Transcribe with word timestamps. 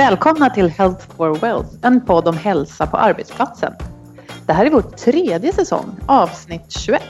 Välkomna 0.00 0.50
till 0.50 0.68
Health 0.68 1.06
for 1.16 1.34
Wealth, 1.34 1.68
en 1.82 2.00
podd 2.00 2.28
om 2.28 2.36
hälsa 2.36 2.86
på 2.86 2.96
arbetsplatsen. 2.96 3.72
Det 4.46 4.52
här 4.52 4.66
är 4.66 4.70
vår 4.70 4.82
tredje 4.82 5.52
säsong, 5.52 5.96
avsnitt 6.06 6.64
21. 6.68 7.02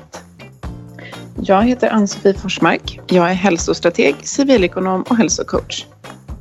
Jag 1.37 1.63
heter 1.63 1.91
Ann-Sofie 1.91 2.35
Forsmark. 2.35 3.01
Jag 3.07 3.31
är 3.31 3.35
hälsostrateg, 3.35 4.17
civilekonom 4.23 5.03
och 5.03 5.17
hälsocoach. 5.17 5.87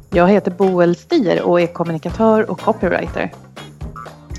Jag 0.09 0.27
heter 0.27 0.51
Boel 0.51 0.95
Stier 0.95 1.41
och 1.41 1.61
är 1.61 1.67
kommunikatör 1.67 2.51
och 2.51 2.59
copywriter. 2.59 3.33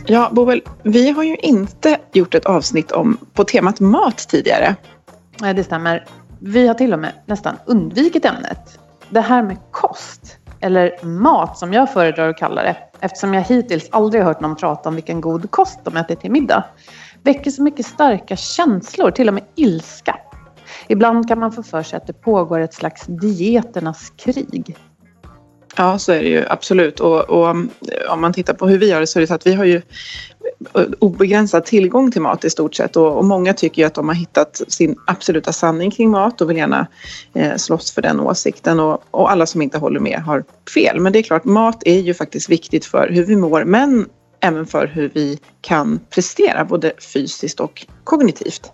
Ja, 0.07 0.31
Boel, 0.33 0.63
vi 0.83 1.11
har 1.11 1.23
ju 1.23 1.37
inte 1.37 1.99
gjort 2.13 2.34
ett 2.34 2.47
avsnitt 2.47 2.93
om, 2.93 3.19
på 3.33 3.45
temat 3.45 3.81
mat 3.81 4.19
tidigare. 4.19 4.77
Nej, 5.41 5.55
det 5.55 5.65
stämmer. 5.65 6.07
Vi 6.39 6.67
har 6.67 6.75
till 6.75 6.93
och 6.93 6.99
med 6.99 7.13
nästan 7.27 7.57
undvikit 7.67 8.25
ämnet. 8.25 8.79
Det 9.11 9.21
här 9.21 9.43
med 9.43 9.57
kost 9.71 10.20
eller 10.60 11.04
mat 11.04 11.59
som 11.59 11.72
jag 11.72 11.93
föredrar 11.93 12.28
att 12.28 12.38
kalla 12.38 12.62
det, 12.62 12.76
eftersom 13.00 13.34
jag 13.34 13.43
hittills 13.43 13.88
aldrig 13.91 14.22
hört 14.22 14.41
någon 14.41 14.56
prata 14.56 14.88
om 14.88 14.94
vilken 14.94 15.21
god 15.21 15.50
kost 15.50 15.81
de 15.84 15.97
äter 15.97 16.15
till 16.15 16.31
middag, 16.31 16.65
väcker 17.22 17.50
så 17.50 17.62
mycket 17.62 17.87
starka 17.87 18.37
känslor, 18.37 19.10
till 19.10 19.28
och 19.28 19.34
med 19.34 19.44
ilska. 19.54 20.16
Ibland 20.88 21.28
kan 21.28 21.38
man 21.38 21.53
få 21.53 21.62
för 21.62 21.82
sig 21.82 21.97
att 21.97 22.06
det 22.06 22.12
pågår 22.12 22.60
ett 22.60 22.75
slags 22.75 23.06
dieternas 23.06 24.12
krig. 24.16 24.76
Ja, 25.76 25.98
så 25.98 26.12
är 26.12 26.22
det 26.22 26.28
ju 26.28 26.44
absolut. 26.48 27.00
Och, 27.00 27.31
och, 27.31 27.48
om 28.10 28.21
man 28.21 28.32
tittar 28.32 28.54
på 28.54 28.69
hur 28.69 28.78
vi 28.78 28.91
gör 28.91 29.00
det 29.00 29.06
så 29.06 29.19
är 29.19 29.21
det 29.21 29.27
så 29.27 29.34
att 29.34 29.47
vi 29.47 29.54
har 29.54 29.65
ju 29.65 29.82
obegränsad 30.98 31.65
tillgång 31.65 32.10
till 32.10 32.22
mat 32.22 32.44
i 32.44 32.50
stort 32.50 32.75
sett 32.75 32.97
och, 32.97 33.16
och 33.16 33.25
många 33.25 33.54
tycker 33.54 33.82
ju 33.82 33.87
att 33.87 33.94
de 33.94 34.09
har 34.09 34.15
hittat 34.15 34.62
sin 34.69 34.97
absoluta 35.06 35.53
sanning 35.53 35.91
kring 35.91 36.10
mat 36.10 36.41
och 36.41 36.50
vill 36.50 36.56
gärna 36.56 36.87
eh, 37.34 37.56
slåss 37.56 37.93
för 37.93 38.03
den 38.03 38.21
åsikten 38.21 38.81
och, 38.81 39.03
och 39.10 39.31
alla 39.31 39.47
som 39.47 39.62
inte 39.62 39.78
håller 39.78 40.00
med 40.00 40.19
har 40.19 40.44
fel. 40.75 41.00
Men 41.00 41.12
det 41.12 41.19
är 41.19 41.22
klart, 41.22 41.44
mat 41.44 41.82
är 41.87 42.00
ju 42.00 42.15
faktiskt 42.15 42.50
viktigt 42.50 42.84
för 42.84 43.09
hur 43.09 43.25
vi 43.25 43.37
mår 43.37 43.65
men 43.65 44.06
även 44.41 44.66
för 44.66 44.87
hur 44.87 45.10
vi 45.15 45.38
kan 45.60 46.00
prestera 46.10 46.65
både 46.65 46.92
fysiskt 47.15 47.60
och 47.60 47.87
kognitivt. 48.04 48.72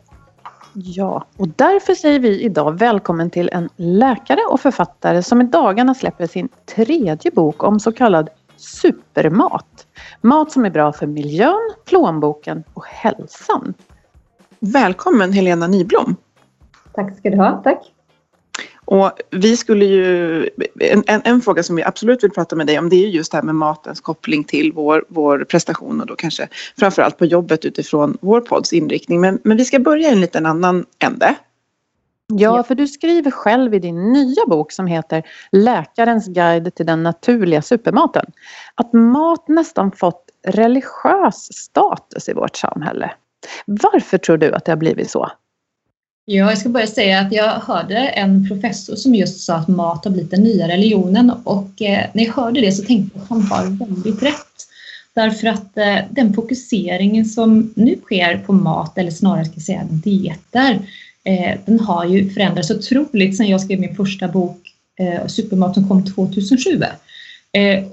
Ja, 0.74 1.26
och 1.36 1.48
därför 1.48 1.94
säger 1.94 2.18
vi 2.20 2.42
idag 2.42 2.78
välkommen 2.78 3.30
till 3.30 3.50
en 3.52 3.68
läkare 3.76 4.40
och 4.50 4.60
författare 4.60 5.22
som 5.22 5.40
i 5.40 5.44
dagarna 5.44 5.94
släpper 5.94 6.26
sin 6.26 6.48
tredje 6.74 7.30
bok 7.30 7.64
om 7.64 7.80
så 7.80 7.92
kallad 7.92 8.28
supermat. 8.56 9.85
Mat 10.20 10.52
som 10.52 10.64
är 10.64 10.70
bra 10.70 10.92
för 10.92 11.06
miljön, 11.06 11.72
plånboken 11.84 12.64
och 12.74 12.84
hälsan. 12.86 13.74
Välkommen 14.60 15.32
Helena 15.32 15.66
Nyblom. 15.66 16.16
Tack 16.94 17.18
ska 17.18 17.30
du 17.30 17.36
ha, 17.36 17.60
tack. 17.64 17.92
Och 18.84 19.10
vi 19.30 19.56
skulle 19.56 19.84
ju, 19.84 20.42
en, 20.80 21.02
en, 21.06 21.20
en, 21.24 21.40
fråga 21.40 21.62
som 21.62 21.76
vi 21.76 21.82
absolut 21.82 22.24
vill 22.24 22.30
prata 22.30 22.56
med 22.56 22.66
dig 22.66 22.78
om 22.78 22.88
det 22.88 22.96
är 22.96 23.08
just 23.08 23.32
det 23.32 23.38
här 23.38 23.42
med 23.42 23.54
matens 23.54 24.00
koppling 24.00 24.44
till 24.44 24.72
vår, 24.72 25.04
vår 25.08 25.44
prestation 25.44 26.00
och 26.00 26.06
då 26.06 26.16
kanske 26.16 26.48
framförallt 26.78 27.18
på 27.18 27.24
jobbet 27.24 27.64
utifrån 27.64 28.18
vår 28.20 28.40
podds 28.40 28.72
inriktning. 28.72 29.20
Men, 29.20 29.38
men 29.44 29.56
vi 29.56 29.64
ska 29.64 29.78
börja 29.78 30.08
i 30.08 30.12
en 30.12 30.20
liten 30.20 30.46
annan 30.46 30.84
ände. 30.98 31.34
Ja, 32.34 32.62
för 32.62 32.74
du 32.74 32.86
skriver 32.86 33.30
själv 33.30 33.74
i 33.74 33.78
din 33.78 34.12
nya 34.12 34.46
bok 34.46 34.72
som 34.72 34.86
heter 34.86 35.22
Läkarens 35.52 36.26
guide 36.26 36.74
till 36.74 36.86
den 36.86 37.02
naturliga 37.02 37.62
supermaten 37.62 38.24
att 38.74 38.92
mat 38.92 39.48
nästan 39.48 39.92
fått 39.92 40.24
religiös 40.46 41.52
status 41.52 42.28
i 42.28 42.32
vårt 42.32 42.56
samhälle. 42.56 43.10
Varför 43.66 44.18
tror 44.18 44.36
du 44.36 44.52
att 44.52 44.64
det 44.64 44.72
har 44.72 44.76
blivit 44.76 45.10
så? 45.10 45.30
Ja, 46.24 46.48
jag 46.48 46.58
ska 46.58 46.68
börja 46.68 46.86
säga 46.86 47.20
att 47.20 47.32
jag 47.32 47.52
hörde 47.52 47.98
en 47.98 48.48
professor 48.48 48.96
som 48.96 49.14
just 49.14 49.40
sa 49.40 49.54
att 49.54 49.68
mat 49.68 50.04
har 50.04 50.12
blivit 50.12 50.30
den 50.30 50.42
nya 50.42 50.68
religionen 50.68 51.32
och 51.44 51.82
eh, 51.82 52.06
när 52.12 52.24
jag 52.24 52.32
hörde 52.32 52.60
det 52.60 52.72
så 52.72 52.84
tänkte 52.84 53.18
jag 53.18 53.22
att 53.22 53.28
han 53.28 53.42
har 53.42 53.86
väldigt 53.86 54.22
rätt. 54.22 54.66
Därför 55.14 55.46
att 55.46 55.78
eh, 55.78 55.96
den 56.10 56.34
fokuseringen 56.34 57.24
som 57.24 57.72
nu 57.76 57.96
sker 58.02 58.38
på 58.38 58.52
mat, 58.52 58.98
eller 58.98 59.10
snarare 59.10 59.44
ska 59.44 59.54
jag 59.54 59.62
säga 59.62 59.84
dieter, 59.90 60.78
eh, 61.26 61.58
den 61.64 61.80
har 61.80 62.04
ju 62.04 62.30
förändrats 62.30 62.70
otroligt 62.70 63.36
sedan 63.36 63.48
jag 63.48 63.60
skrev 63.60 63.80
min 63.80 63.96
första 63.96 64.28
bok 64.28 64.72
Supermat 65.26 65.74
som 65.74 65.88
kom 65.88 66.04
2007. 66.04 66.82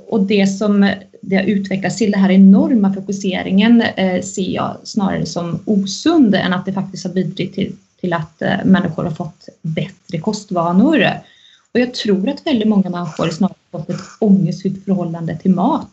Och 0.08 0.24
det 0.24 0.48
som 0.48 0.90
det 1.22 1.36
har 1.36 1.44
utvecklats 1.44 1.98
till, 1.98 2.12
den 2.12 2.22
här 2.22 2.32
enorma 2.32 2.94
fokuseringen, 2.94 3.84
ser 4.24 4.50
jag 4.56 4.78
snarare 4.84 5.26
som 5.26 5.60
osund 5.66 6.36
än 6.36 6.54
att 6.54 6.66
det 6.66 6.74
faktiskt 6.74 7.06
har 7.06 7.14
bidragit 7.14 7.54
till 7.54 7.76
till 8.04 8.14
att 8.14 8.42
eh, 8.42 8.66
människor 8.66 9.04
har 9.04 9.12
fått 9.12 9.50
bättre 9.62 10.20
kostvanor. 10.20 11.08
Och 11.74 11.80
jag 11.80 11.94
tror 11.94 12.30
att 12.30 12.48
väldigt 12.48 12.68
många 12.68 12.90
människor 12.90 13.30
snarare 13.30 13.56
fått 13.72 13.90
ett 13.90 14.02
ångestfyllt 14.20 14.86
förhållande 14.86 15.38
till 15.38 15.52
mat. 15.52 15.92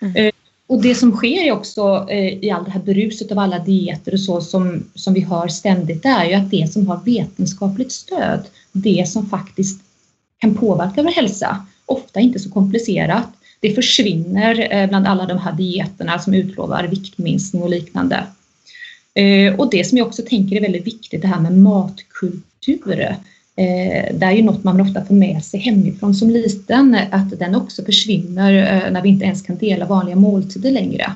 Mm. 0.00 0.32
Och 0.66 0.82
det 0.82 0.94
som 0.94 1.12
sker 1.12 1.42
är 1.46 1.52
också 1.52 2.06
eh, 2.10 2.44
i 2.44 2.50
all 2.50 2.64
det 2.64 2.70
här 2.70 2.80
bruset 2.80 3.32
av 3.32 3.38
alla 3.38 3.58
dieter 3.58 4.12
och 4.12 4.20
så 4.20 4.40
som, 4.40 4.84
som 4.94 5.14
vi 5.14 5.20
hör 5.20 5.48
ständigt, 5.48 6.02
det 6.02 6.08
är 6.08 6.24
ju 6.24 6.34
att 6.34 6.50
det 6.50 6.72
som 6.72 6.86
har 6.86 7.00
vetenskapligt 7.04 7.92
stöd, 7.92 8.46
det 8.72 9.08
som 9.08 9.26
faktiskt 9.26 9.80
kan 10.38 10.54
påverka 10.54 11.02
vår 11.02 11.10
hälsa, 11.10 11.66
ofta 11.86 12.20
inte 12.20 12.38
så 12.38 12.50
komplicerat, 12.50 13.28
det 13.60 13.74
försvinner 13.74 14.72
eh, 14.74 14.88
bland 14.88 15.06
alla 15.06 15.26
de 15.26 15.38
här 15.38 15.52
dieterna 15.52 16.18
som 16.18 16.34
utlovar 16.34 16.84
viktminskning 16.84 17.62
och 17.62 17.70
liknande. 17.70 18.26
Eh, 19.14 19.54
och 19.54 19.70
det 19.70 19.84
som 19.84 19.98
jag 19.98 20.06
också 20.06 20.22
tänker 20.22 20.56
är 20.56 20.60
väldigt 20.60 20.86
viktigt, 20.86 21.22
det 21.22 21.28
här 21.28 21.40
med 21.40 21.58
matkultur. 21.58 23.16
Eh, 23.56 24.14
det 24.14 24.26
är 24.26 24.32
ju 24.32 24.42
något 24.42 24.64
man 24.64 24.80
ofta 24.80 25.04
får 25.04 25.14
med 25.14 25.44
sig 25.44 25.60
hemifrån 25.60 26.14
som 26.14 26.30
liten, 26.30 26.98
att 27.10 27.38
den 27.38 27.54
också 27.54 27.84
försvinner 27.84 28.52
eh, 28.52 28.92
när 28.92 29.02
vi 29.02 29.08
inte 29.08 29.24
ens 29.24 29.42
kan 29.42 29.56
dela 29.56 29.86
vanliga 29.86 30.16
måltider 30.16 30.70
längre. 30.70 31.12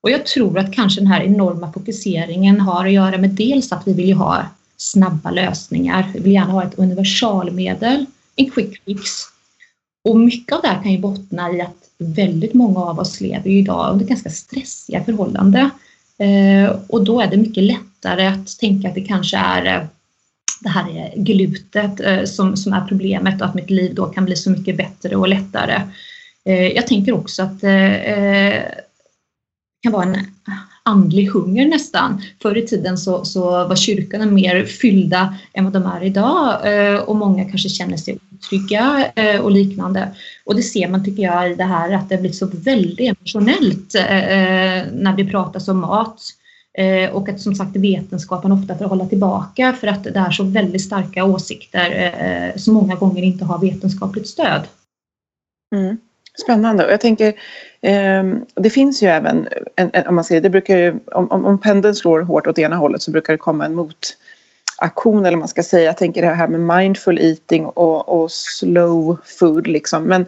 Och 0.00 0.10
jag 0.10 0.26
tror 0.26 0.58
att 0.58 0.72
kanske 0.72 1.00
den 1.00 1.06
här 1.06 1.22
enorma 1.22 1.72
fokuseringen 1.72 2.60
har 2.60 2.86
att 2.86 2.92
göra 2.92 3.18
med 3.18 3.30
dels 3.30 3.72
att 3.72 3.88
vi 3.88 3.92
vill 3.92 4.08
ju 4.08 4.14
ha 4.14 4.46
snabba 4.76 5.30
lösningar. 5.30 6.10
Vi 6.14 6.20
vill 6.20 6.32
gärna 6.32 6.52
ha 6.52 6.64
ett 6.64 6.78
universalmedel, 6.78 8.06
en 8.36 8.50
quick 8.50 8.82
fix. 8.84 9.10
Och 10.04 10.20
mycket 10.20 10.52
av 10.52 10.62
det 10.62 10.68
här 10.68 10.82
kan 10.82 10.92
ju 10.92 10.98
bottna 10.98 11.52
i 11.52 11.60
att 11.60 11.90
väldigt 11.98 12.54
många 12.54 12.80
av 12.80 12.98
oss 12.98 13.20
lever 13.20 13.50
ju 13.50 13.58
idag 13.58 13.92
under 13.92 14.06
ganska 14.06 14.30
stressiga 14.30 15.04
förhållanden. 15.04 15.70
Eh, 16.18 16.76
och 16.88 17.04
då 17.04 17.20
är 17.20 17.26
det 17.26 17.36
mycket 17.36 17.64
lättare 17.64 18.26
att 18.26 18.58
tänka 18.58 18.88
att 18.88 18.94
det 18.94 19.00
kanske 19.00 19.36
är 19.36 19.88
det 20.60 20.68
här 20.68 20.90
är 20.90 21.12
glutet 21.16 22.00
eh, 22.00 22.24
som, 22.24 22.56
som 22.56 22.72
är 22.72 22.86
problemet 22.88 23.40
och 23.40 23.46
att 23.46 23.54
mitt 23.54 23.70
liv 23.70 23.94
då 23.94 24.06
kan 24.06 24.24
bli 24.24 24.36
så 24.36 24.50
mycket 24.50 24.76
bättre 24.76 25.16
och 25.16 25.28
lättare. 25.28 25.80
Eh, 26.44 26.66
jag 26.66 26.86
tänker 26.86 27.12
också 27.12 27.42
att 27.42 27.62
eh, 27.62 27.70
det 27.70 28.72
kan 29.82 29.92
vara 29.92 30.04
en 30.04 30.16
andlig 30.82 31.26
hunger 31.26 31.66
nästan. 31.66 32.22
Förr 32.42 32.56
i 32.56 32.66
tiden 32.66 32.98
så, 32.98 33.24
så 33.24 33.40
var 33.40 33.76
kyrkorna 33.76 34.26
mer 34.26 34.64
fyllda 34.64 35.34
än 35.52 35.64
vad 35.64 35.72
de 35.72 35.86
är 35.86 36.02
idag 36.04 36.58
och 37.08 37.16
många 37.16 37.44
kanske 37.44 37.68
känner 37.68 37.96
sig 37.96 38.18
otrygga 38.34 39.12
och 39.42 39.50
liknande. 39.50 40.08
Och 40.44 40.54
det 40.54 40.62
ser 40.62 40.88
man 40.88 41.04
tycker 41.04 41.22
jag 41.22 41.50
i 41.50 41.54
det 41.54 41.64
här 41.64 41.92
att 41.92 42.08
det 42.08 42.18
blir 42.18 42.32
så 42.32 42.46
väldigt 42.46 43.00
emotionellt 43.00 43.94
när 44.92 45.16
det 45.16 45.24
pratas 45.24 45.68
om 45.68 45.80
mat. 45.80 46.20
Eh, 46.78 47.10
och 47.10 47.28
att 47.28 47.40
som 47.40 47.54
sagt 47.54 47.76
vetenskapen 47.76 48.52
ofta 48.52 48.78
får 48.78 48.84
hålla 48.84 49.06
tillbaka 49.06 49.72
för 49.72 49.86
att 49.86 50.04
det 50.04 50.18
är 50.18 50.30
så 50.30 50.44
väldigt 50.44 50.82
starka 50.82 51.24
åsikter 51.24 52.12
eh, 52.20 52.56
som 52.56 52.74
många 52.74 52.94
gånger 52.94 53.22
inte 53.22 53.44
har 53.44 53.58
vetenskapligt 53.58 54.28
stöd. 54.28 54.62
Mm. 55.74 55.96
Spännande. 56.44 56.86
Och 56.86 56.92
jag 56.92 57.00
tänker, 57.00 57.34
eh, 57.80 58.24
det 58.54 58.70
finns 58.70 59.02
ju 59.02 59.06
även, 59.06 59.48
en, 59.76 59.90
en, 59.92 60.06
om 60.06 60.14
man 60.14 60.24
säger, 60.24 60.40
det 60.40 60.50
brukar 60.50 60.76
ju, 60.76 60.94
om, 61.12 61.30
om, 61.30 61.44
om 61.44 61.60
pendeln 61.60 61.94
slår 61.94 62.20
hårt 62.20 62.46
åt 62.46 62.58
ena 62.58 62.76
hållet 62.76 63.02
så 63.02 63.10
brukar 63.10 63.32
det 63.32 63.38
komma 63.38 63.66
en 63.66 63.74
motaktion 63.74 65.26
eller 65.26 65.36
man 65.36 65.48
ska 65.48 65.62
säga. 65.62 65.84
Jag 65.84 65.96
tänker 65.96 66.22
det 66.22 66.28
här 66.28 66.48
med 66.48 66.78
mindful 66.78 67.18
eating 67.18 67.66
och, 67.66 68.08
och 68.08 68.30
slow 68.30 69.16
food 69.24 69.66
liksom. 69.66 70.04
Men 70.04 70.26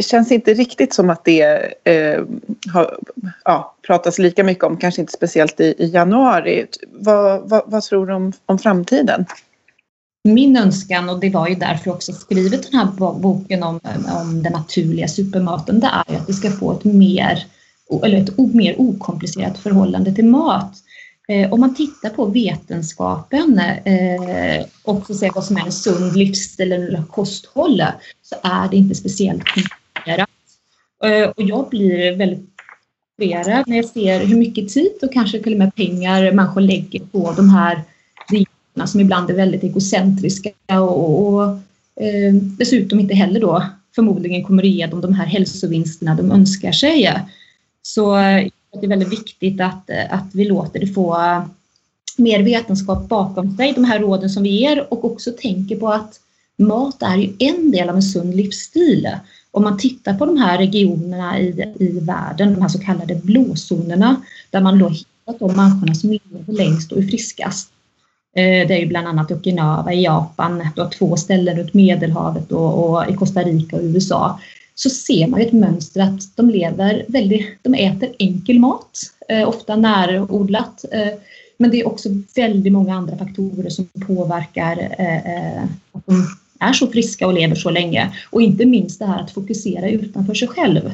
känns 0.00 0.32
inte 0.32 0.54
riktigt 0.54 0.94
som 0.94 1.10
att 1.10 1.24
det 1.24 1.42
eh, 1.84 2.24
har 2.72 2.98
ja, 3.44 3.76
pratas 3.86 4.18
lika 4.18 4.44
mycket 4.44 4.64
om, 4.64 4.76
kanske 4.76 5.00
inte 5.00 5.12
speciellt 5.12 5.60
i, 5.60 5.74
i 5.78 5.86
januari. 5.86 6.66
Vad, 6.92 7.48
vad, 7.48 7.62
vad, 7.66 7.82
tror 7.82 8.06
du 8.06 8.14
om, 8.14 8.32
om 8.46 8.58
framtiden? 8.58 9.24
Min 10.24 10.56
önskan, 10.56 11.08
och 11.08 11.20
det 11.20 11.30
var 11.30 11.48
ju 11.48 11.54
därför 11.54 11.90
jag 11.90 11.94
också 11.94 12.12
skrivit 12.12 12.70
den 12.70 12.80
här 12.80 13.12
boken 13.20 13.62
om, 13.62 13.80
om 14.20 14.42
den 14.42 14.52
naturliga 14.52 15.08
supermaten, 15.08 15.80
det 15.80 15.86
är 15.86 16.16
att 16.16 16.28
vi 16.28 16.32
ska 16.32 16.50
få 16.50 16.72
ett 16.72 16.84
mer, 16.84 17.46
eller 18.02 18.18
ett 18.18 18.38
mer 18.54 18.80
okomplicerat 18.80 19.58
förhållande 19.58 20.14
till 20.14 20.26
mat. 20.26 20.72
Eh, 21.32 21.52
om 21.52 21.60
man 21.60 21.74
tittar 21.74 22.10
på 22.10 22.26
vetenskapen 22.26 23.58
eh, 23.84 24.66
och 24.82 25.06
så 25.06 25.14
ser 25.14 25.30
vad 25.34 25.44
som 25.44 25.56
är 25.56 25.66
en 25.66 25.72
sund 25.72 26.16
livsstil 26.16 26.72
eller 26.72 27.02
kosthåll 27.02 27.82
så 28.22 28.36
är 28.42 28.68
det 28.68 28.76
inte 28.76 28.94
speciellt 28.94 29.42
komplicerat. 29.44 30.30
Eh, 31.04 31.28
och 31.28 31.42
jag 31.42 31.68
blir 31.68 32.16
väldigt 32.16 32.48
frustrerad 33.16 33.68
när 33.68 33.76
jag 33.76 33.84
ser 33.84 34.26
hur 34.26 34.36
mycket 34.36 34.68
tid 34.68 34.92
och 35.02 35.12
kanske 35.12 35.42
till 35.42 35.52
och 35.52 35.58
med 35.58 35.74
pengar 35.74 36.32
människor 36.32 36.60
lägger 36.60 37.00
på 37.00 37.32
de 37.36 37.48
här 37.50 37.82
dieterna 38.30 38.86
som 38.86 39.00
ibland 39.00 39.30
är 39.30 39.34
väldigt 39.34 39.62
egocentriska 39.62 40.80
och, 40.80 41.34
och 41.34 41.58
och 41.98 42.04
dessutom 42.40 43.00
inte 43.00 43.14
heller 43.14 43.40
då 43.40 43.64
förmodligen 43.94 44.44
kommer 44.44 44.62
att 44.62 44.68
ge 44.68 44.86
dem 44.86 45.00
de 45.00 45.14
här 45.14 45.26
hälsovinsterna 45.26 46.14
de 46.14 46.32
önskar 46.32 46.72
sig. 46.72 47.14
Så 47.82 48.16
det 48.72 48.86
är 48.86 48.88
väldigt 48.88 49.12
viktigt 49.12 49.60
att, 49.60 49.90
eh, 49.90 50.14
att 50.14 50.34
vi 50.34 50.44
låter 50.44 50.80
det 50.80 50.86
få 50.86 51.16
mer 52.16 52.42
vetenskap 52.42 53.08
bakom 53.08 53.56
sig, 53.56 53.72
de 53.72 53.84
här 53.84 53.98
råden 53.98 54.30
som 54.30 54.42
vi 54.42 54.50
ger 54.50 54.92
och 54.92 55.04
också 55.04 55.30
tänker 55.30 55.76
på 55.76 55.88
att 55.88 56.20
mat 56.56 57.02
är 57.02 57.16
ju 57.16 57.32
en 57.38 57.70
del 57.70 57.88
av 57.88 57.96
en 57.96 58.02
sund 58.02 58.34
livsstil. 58.34 59.08
Om 59.50 59.62
man 59.62 59.78
tittar 59.78 60.14
på 60.14 60.26
de 60.26 60.36
här 60.36 60.58
regionerna 60.58 61.40
i, 61.40 61.74
i 61.78 62.00
världen, 62.00 62.54
de 62.54 62.62
här 62.62 62.68
så 62.68 62.78
kallade 62.78 63.14
blåzonerna, 63.14 64.22
där 64.50 64.60
man 64.60 64.78
då 64.78 64.88
hittat 64.88 65.38
de 65.38 65.56
människorna 65.56 65.94
som 65.94 66.10
lever 66.10 66.52
längst 66.52 66.92
och 66.92 66.98
är 66.98 67.02
friskast. 67.02 67.70
Eh, 68.36 68.68
det 68.68 68.74
är 68.74 68.78
ju 68.78 68.86
bland 68.86 69.08
annat 69.08 69.30
Okinawa 69.30 69.92
i 69.92 70.02
Japan, 70.04 70.68
då 70.76 70.90
två 70.98 71.16
ställen 71.16 71.56
runt 71.56 71.74
Medelhavet 71.74 72.52
och, 72.52 72.90
och 72.90 73.10
i 73.10 73.14
Costa 73.14 73.42
Rica 73.42 73.76
och 73.76 73.82
USA 73.82 74.40
så 74.80 74.90
ser 74.90 75.26
man 75.26 75.40
ett 75.40 75.52
mönster 75.52 76.00
att 76.00 76.36
de 76.36 76.50
lever 76.50 77.04
väldigt, 77.08 77.46
de 77.62 77.74
äter 77.74 78.08
enkel 78.18 78.58
mat, 78.58 78.98
eh, 79.28 79.48
ofta 79.48 79.76
närodlat. 79.76 80.84
Eh, 80.92 81.18
men 81.56 81.70
det 81.70 81.80
är 81.80 81.88
också 81.88 82.08
väldigt 82.36 82.72
många 82.72 82.94
andra 82.94 83.16
faktorer 83.16 83.70
som 83.70 83.88
påverkar 84.06 84.94
eh, 84.98 85.16
eh 85.16 85.62
att 85.92 86.06
de 86.06 86.26
är 86.60 86.72
så 86.72 86.86
friska 86.86 87.26
och 87.26 87.34
lever 87.34 87.54
så 87.54 87.70
länge. 87.70 88.12
Och 88.30 88.42
inte 88.42 88.66
minst 88.66 88.98
det 88.98 89.06
här 89.06 89.22
att 89.22 89.30
fokusera 89.30 89.88
utanför 89.88 90.34
sig 90.34 90.48
själv. 90.48 90.92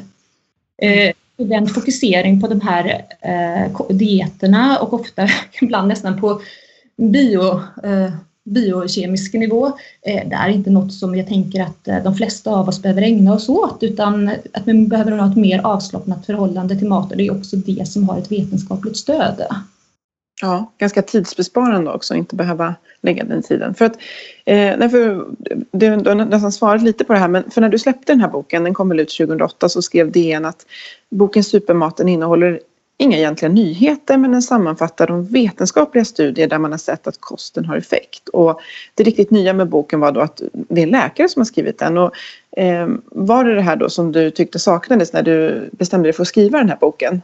Eh, 0.77 1.11
den 1.37 1.67
fokusering 1.67 2.41
på 2.41 2.47
de 2.47 2.61
här 2.61 3.05
eh, 3.21 3.87
dieterna 3.89 4.79
och 4.79 4.93
ofta 4.93 5.27
ibland 5.61 5.87
nästan 5.87 6.21
på 6.21 6.41
bio 6.97 7.61
eh, 7.83 8.13
biokemisk 8.45 9.33
nivå. 9.33 9.67
Eh, 10.01 10.29
det 10.29 10.35
är 10.35 10.49
inte 10.49 10.69
något 10.69 10.93
som 10.93 11.15
jag 11.15 11.27
tänker 11.27 11.61
att 11.61 11.87
eh, 11.87 12.03
de 12.03 12.15
flesta 12.15 12.51
av 12.51 12.67
oss 12.67 12.81
behöver 12.81 13.01
ägna 13.01 13.33
oss 13.33 13.49
åt 13.49 13.83
utan 13.83 14.29
att 14.53 14.67
vi 14.67 14.73
behöver 14.73 15.11
ha 15.11 15.31
ett 15.31 15.37
mer 15.37 15.61
avslappnat 15.63 16.25
förhållande 16.25 16.77
till 16.77 16.87
mat 16.87 17.11
och 17.11 17.17
det 17.17 17.27
är 17.27 17.37
också 17.37 17.55
det 17.55 17.87
som 17.87 18.09
har 18.09 18.17
ett 18.17 18.31
vetenskapligt 18.31 18.97
stöd. 18.97 19.45
Ja, 20.41 20.71
ganska 20.77 21.01
tidsbesparande 21.01 21.91
också, 21.91 22.15
inte 22.15 22.35
behöva 22.35 22.75
lägga 23.01 23.23
den 23.23 23.43
tiden. 23.43 23.73
För 23.73 23.85
att, 23.85 23.97
eh, 24.45 24.89
för, 24.89 25.25
du, 25.71 25.95
du 25.95 26.09
har 26.09 26.15
nästan 26.15 26.51
svarat 26.51 26.83
lite 26.83 27.03
på 27.03 27.13
det 27.13 27.19
här, 27.19 27.27
men 27.27 27.51
för 27.51 27.61
när 27.61 27.69
du 27.69 27.79
släppte 27.79 28.13
den 28.13 28.21
här 28.21 28.29
boken, 28.29 28.63
den 28.63 28.73
kom 28.73 28.89
väl 28.89 28.99
ut 28.99 29.17
2008, 29.17 29.69
så 29.69 29.81
skrev 29.81 30.11
DN 30.11 30.45
att 30.45 30.65
boken 31.11 31.43
Supermaten 31.43 32.09
innehåller 32.09 32.59
inga 32.97 33.17
egentliga 33.17 33.51
nyheter 33.51 34.17
men 34.17 34.31
den 34.31 34.41
sammanfattar 34.41 35.07
de 35.07 35.25
vetenskapliga 35.25 36.05
studier 36.05 36.47
där 36.47 36.59
man 36.59 36.71
har 36.71 36.77
sett 36.77 37.07
att 37.07 37.17
kosten 37.19 37.65
har 37.65 37.77
effekt. 37.77 38.29
Och 38.29 38.59
det 38.95 39.03
riktigt 39.03 39.31
nya 39.31 39.53
med 39.53 39.69
boken 39.69 39.99
var 39.99 40.11
då 40.11 40.19
att 40.19 40.41
det 40.53 40.81
är 40.81 40.83
en 40.83 40.91
läkare 40.91 41.29
som 41.29 41.39
har 41.39 41.45
skrivit 41.45 41.79
den. 41.79 41.97
Och, 41.97 42.11
eh, 42.57 42.87
var 43.05 43.43
det 43.43 43.55
det 43.55 43.61
här 43.61 43.75
då 43.75 43.89
som 43.89 44.11
du 44.11 44.31
tyckte 44.31 44.59
saknades 44.59 45.13
när 45.13 45.23
du 45.23 45.69
bestämde 45.71 46.07
dig 46.07 46.13
för 46.13 46.21
att 46.21 46.27
skriva 46.27 46.57
den 46.57 46.69
här 46.69 46.77
boken? 46.81 47.21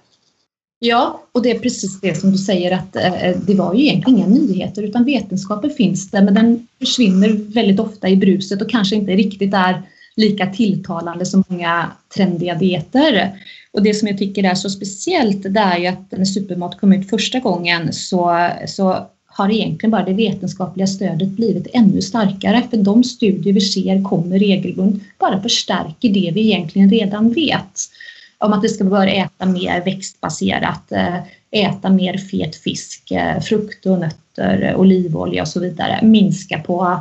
Ja, 0.80 1.22
och 1.32 1.42
det 1.42 1.52
är 1.52 1.60
precis 1.60 2.02
det 2.02 2.16
som 2.16 2.32
du 2.32 2.38
säger 2.38 2.72
att 2.72 2.96
eh, 2.96 3.24
eh 3.24 3.38
det 3.48 3.56
var 3.56 3.74
ju 3.74 3.82
egentligen 3.82 4.20
inga 4.20 4.28
nyheter 4.28 4.84
utan 4.84 5.06
vetenskapen 5.06 5.70
finns 5.70 6.12
där 6.12 6.22
men 6.22 6.34
den 6.34 6.68
försvinner 6.80 7.54
väldigt 7.54 7.80
ofta 7.80 8.10
i 8.10 8.16
bruset 8.16 8.62
och 8.62 8.70
kanske 8.70 8.96
inte 8.96 9.12
riktigt 9.12 9.54
är 9.54 9.82
lika 10.22 10.48
tilltalande 10.48 11.26
som 11.26 11.44
många 11.48 11.92
trendiga 12.16 12.56
dieter. 12.56 13.32
Och 13.74 13.84
det 13.84 13.94
som 13.94 14.08
jag 14.08 14.18
tycker 14.18 14.44
är 14.44 14.56
så 14.56 14.70
speciellt 14.70 15.44
det 15.44 15.60
är 15.60 15.78
ju 15.78 15.88
att 15.88 16.12
när 16.12 16.26
Supermat 16.26 16.80
kom 16.80 16.94
ut 16.94 17.10
första 17.10 17.40
gången 17.40 17.94
så, 17.94 18.50
så 18.68 19.08
har 19.34 19.52
egentligen 19.52 19.92
bara 19.92 20.06
det 20.06 20.14
vetenskapliga 20.14 20.88
stödet 20.88 21.30
blivit 21.30 21.68
ännu 21.74 22.02
starkare 22.02 22.64
för 22.70 22.78
de 22.78 23.04
studier 23.04 23.54
vi 23.54 23.62
ser 23.62 24.04
kommer 24.04 24.40
regelbundet 24.40 25.02
bara 25.20 25.42
förstärker 25.42 26.10
det 26.10 26.32
vi 26.34 26.42
egentligen 26.42 26.90
redan 26.90 27.34
vet. 27.34 27.80
Om 28.38 28.54
att 28.54 28.64
vi 28.64 28.70
ska 28.70 28.84
börja 28.84 29.26
äta 29.26 29.46
mer 29.46 29.82
växtbaserat, 29.86 30.92
eh, 30.92 31.18
äta 31.52 31.90
mer 31.90 32.18
fet 32.18 32.56
fisk, 32.56 33.12
eh, 33.12 33.40
frukt 33.40 33.86
och 33.86 34.00
nötter, 34.00 34.76
olivolja 34.76 35.42
och 35.42 35.48
så 35.48 35.60
vidare. 35.60 36.00
Minska 36.02 36.60
på 36.60 37.00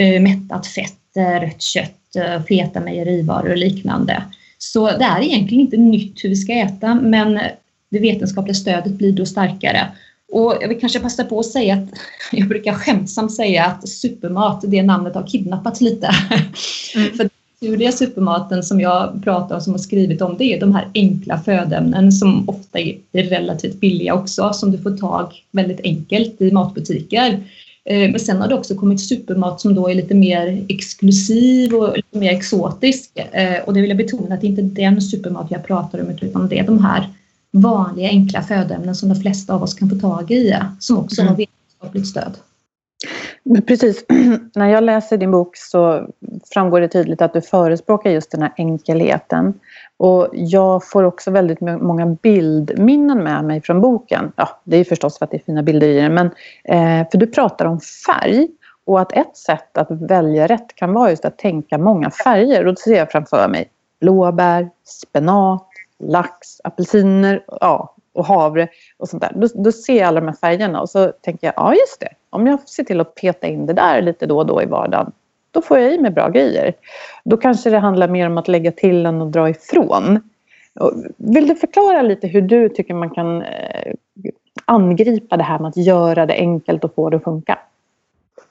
eh, 0.00 0.22
mättat 0.22 0.66
fett, 0.66 1.16
rött 1.40 1.62
kött, 1.62 2.03
feta 2.48 2.80
mejerivaror 2.80 3.50
och 3.50 3.56
liknande. 3.56 4.22
Så 4.58 4.86
det 4.86 5.04
är 5.04 5.22
egentligen 5.22 5.60
inte 5.60 5.76
nytt 5.76 6.24
hur 6.24 6.28
vi 6.28 6.36
ska 6.36 6.52
äta 6.52 6.94
men 6.94 7.40
det 7.90 7.98
vetenskapliga 7.98 8.54
stödet 8.54 8.92
blir 8.92 9.12
då 9.12 9.26
starkare. 9.26 9.88
Och 10.32 10.56
jag 10.60 10.68
vill 10.68 10.80
kanske 10.80 11.00
passa 11.00 11.24
på 11.24 11.38
att 11.38 11.46
säga 11.46 11.74
att 11.74 11.88
jag 12.32 12.48
brukar 12.48 12.72
skämtsamt 12.72 13.34
säga 13.34 13.64
att 13.64 13.88
supermat, 13.88 14.64
det 14.66 14.82
namnet 14.82 15.14
har 15.14 15.26
kidnappats 15.26 15.80
lite. 15.80 16.10
Mm. 16.94 17.12
För 17.16 17.28
naturliga 17.64 17.92
supermaten 17.92 18.62
som 18.62 18.80
jag 18.80 19.24
pratar 19.24 19.54
om, 19.54 19.60
som 19.60 19.72
har 19.72 19.78
skrivit 19.78 20.22
om, 20.22 20.36
det 20.38 20.44
är 20.44 20.60
de 20.60 20.74
här 20.74 20.88
enkla 20.94 21.38
födoämnen 21.38 22.12
som 22.12 22.48
ofta 22.48 22.78
är 22.78 22.98
relativt 23.12 23.80
billiga 23.80 24.14
också, 24.14 24.52
som 24.52 24.70
du 24.70 24.78
får 24.78 24.96
tag 24.96 25.32
väldigt 25.50 25.80
enkelt 25.80 26.40
i 26.40 26.50
matbutiker. 26.50 27.40
Eh, 27.84 28.10
men 28.10 28.20
sen 28.20 28.40
har 28.40 28.48
det 28.48 28.54
också 28.54 28.74
kommit 28.74 29.00
supermat 29.00 29.60
som 29.60 29.74
då 29.74 29.88
är 29.88 29.94
lite 29.94 30.14
mer 30.14 30.64
exklusiv 30.68 31.74
och 31.74 31.96
lite 31.96 32.18
mer 32.18 32.32
exotisk. 32.32 33.10
Eh, 33.16 33.62
och 33.64 33.74
det 33.74 33.80
vill 33.80 33.90
jag 33.90 33.96
betona 33.96 34.34
att 34.34 34.40
det 34.40 34.46
inte 34.46 34.82
är 34.82 34.90
den 34.90 35.02
supermat 35.02 35.46
jag 35.50 35.66
pratar 35.66 36.00
om 36.00 36.10
utan 36.10 36.48
det 36.48 36.58
är 36.58 36.64
de 36.64 36.84
här 36.84 37.08
vanliga 37.50 38.08
enkla 38.08 38.42
födoämnen 38.42 38.94
som 38.94 39.08
de 39.08 39.20
flesta 39.20 39.54
av 39.54 39.62
oss 39.62 39.74
kan 39.74 39.90
få 39.90 39.96
tag 39.96 40.30
i 40.30 40.56
som 40.78 40.98
också 40.98 41.20
mm. 41.20 41.30
har 41.30 41.36
vetenskapligt 41.36 42.06
stöd. 42.06 42.32
Precis. 43.66 44.04
När 44.54 44.68
jag 44.68 44.84
läser 44.84 45.16
din 45.16 45.30
bok 45.30 45.56
så 45.56 46.08
framgår 46.54 46.80
det 46.80 46.88
tydligt 46.88 47.22
att 47.22 47.32
du 47.32 47.40
förespråkar 47.40 48.10
just 48.10 48.30
den 48.30 48.42
här 48.42 48.52
enkelheten. 48.56 49.54
Och 50.04 50.28
jag 50.32 50.88
får 50.88 51.04
också 51.04 51.30
väldigt 51.30 51.60
många 51.60 52.06
bildminnen 52.06 53.24
med 53.24 53.44
mig 53.44 53.62
från 53.62 53.80
boken. 53.80 54.32
Ja, 54.36 54.48
det 54.64 54.76
är 54.76 54.84
förstås 54.84 55.18
för 55.18 55.24
att 55.24 55.30
det 55.30 55.36
är 55.36 55.44
fina 55.46 55.62
bilder 55.62 55.88
i 55.88 56.00
den, 56.00 56.14
men 56.14 56.26
eh, 56.64 57.08
för 57.10 57.18
du 57.18 57.26
pratar 57.26 57.64
om 57.64 57.80
färg. 57.80 58.48
Och 58.84 59.00
att 59.00 59.12
ett 59.12 59.36
sätt 59.36 59.78
att 59.78 59.90
välja 59.90 60.46
rätt 60.46 60.74
kan 60.74 60.92
vara 60.92 61.10
just 61.10 61.24
att 61.24 61.38
tänka 61.38 61.78
många 61.78 62.10
färger. 62.10 62.66
Och 62.66 62.74
då 62.74 62.80
ser 62.80 62.96
jag 62.96 63.10
framför 63.10 63.48
mig 63.48 63.70
blåbär, 64.00 64.70
spenat, 64.84 65.68
lax, 65.98 66.60
apelsiner 66.64 67.44
ja, 67.60 67.94
och 68.12 68.26
havre 68.26 68.68
och 68.96 69.08
sånt 69.08 69.22
där. 69.22 69.32
Då, 69.34 69.48
då 69.54 69.72
ser 69.72 69.98
jag 69.98 70.06
alla 70.06 70.20
de 70.20 70.26
här 70.26 70.36
färgerna 70.36 70.80
och 70.80 70.90
så 70.90 71.12
tänker 71.20 71.46
jag, 71.46 71.54
ja 71.56 71.74
just 71.74 72.00
det. 72.00 72.08
Om 72.30 72.46
jag 72.46 72.68
ser 72.68 72.84
till 72.84 73.00
att 73.00 73.14
peta 73.14 73.46
in 73.46 73.66
det 73.66 73.72
där 73.72 74.02
lite 74.02 74.26
då 74.26 74.38
och 74.38 74.46
då 74.46 74.62
i 74.62 74.66
vardagen, 74.66 75.12
då 75.54 75.62
får 75.62 75.78
jag 75.78 75.94
i 75.94 75.98
mig 75.98 76.10
bra 76.10 76.28
grejer. 76.28 76.74
Då 77.24 77.36
kanske 77.36 77.70
det 77.70 77.78
handlar 77.78 78.08
mer 78.08 78.26
om 78.26 78.38
att 78.38 78.48
lägga 78.48 78.72
till 78.72 79.06
än 79.06 79.22
att 79.22 79.32
dra 79.32 79.48
ifrån. 79.48 80.20
Vill 81.16 81.48
du 81.48 81.54
förklara 81.54 82.02
lite 82.02 82.26
hur 82.26 82.42
du 82.42 82.68
tycker 82.68 82.94
man 82.94 83.10
kan 83.10 83.42
eh, 83.42 83.92
angripa 84.64 85.36
det 85.36 85.42
här 85.42 85.58
med 85.58 85.68
att 85.68 85.76
göra 85.76 86.26
det 86.26 86.34
enkelt 86.34 86.84
och 86.84 86.94
få 86.94 87.10
det 87.10 87.16
att 87.16 87.24
funka? 87.24 87.58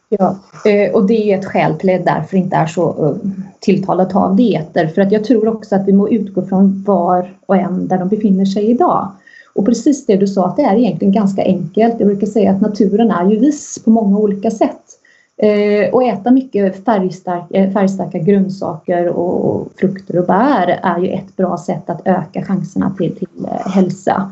Ja, 0.10 0.36
eh, 0.66 0.94
och 0.94 1.08
det 1.08 1.32
är 1.32 1.40
ett 1.40 1.46
skäl 1.46 1.80
till 1.80 1.96
att 1.96 2.06
det 2.06 2.12
därför 2.12 2.38
inte 2.38 2.56
är 2.56 2.66
så 2.66 3.06
eh, 3.06 3.30
tilltalat 3.60 4.16
av 4.16 4.36
dieter. 4.36 4.88
För 4.88 5.02
att 5.02 5.12
jag 5.12 5.24
tror 5.24 5.48
också 5.48 5.76
att 5.76 5.88
vi 5.88 5.94
må 5.94 6.10
utgå 6.10 6.42
från 6.42 6.84
var 6.84 7.34
och 7.46 7.56
en 7.56 7.88
där 7.88 7.98
de 7.98 8.10
befinner 8.10 8.46
sig 8.46 8.70
idag. 8.70 9.12
Och 9.56 9.66
precis 9.66 10.06
det 10.06 10.16
du 10.16 10.28
sa, 10.28 10.46
att 10.46 10.56
det 10.56 10.64
är 10.64 10.76
egentligen 10.76 11.14
ganska 11.14 11.44
enkelt. 11.44 11.96
Jag 12.00 12.08
brukar 12.08 12.28
säga 12.28 12.52
att 12.52 12.62
naturen 12.62 13.12
är 13.12 13.30
ju 13.30 13.40
vis 13.40 13.82
på 13.84 13.90
många 13.90 14.18
olika 14.18 14.52
sätt. 14.52 15.00
Eh, 15.38 15.94
och 15.94 16.04
äta 16.04 16.32
mycket 16.32 16.86
färgstarka, 16.86 17.58
eh, 17.58 17.72
färgstarka 17.72 18.18
grönsaker 18.18 19.08
och 19.08 19.72
frukter 19.76 20.20
och 20.20 20.26
bär 20.26 20.80
är 20.84 21.00
ju 21.00 21.10
ett 21.10 21.36
bra 21.36 21.58
sätt 21.58 21.90
att 21.90 22.08
öka 22.08 22.44
chanserna 22.44 22.96
till, 22.98 23.16
till 23.16 23.46
eh, 23.46 23.72
hälsa. 23.72 24.32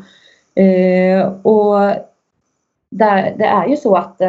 Eh, 0.54 1.32
och 1.42 1.78
där, 2.90 3.34
det 3.38 3.44
är 3.44 3.66
ju 3.66 3.76
så 3.76 3.96
att 3.96 4.20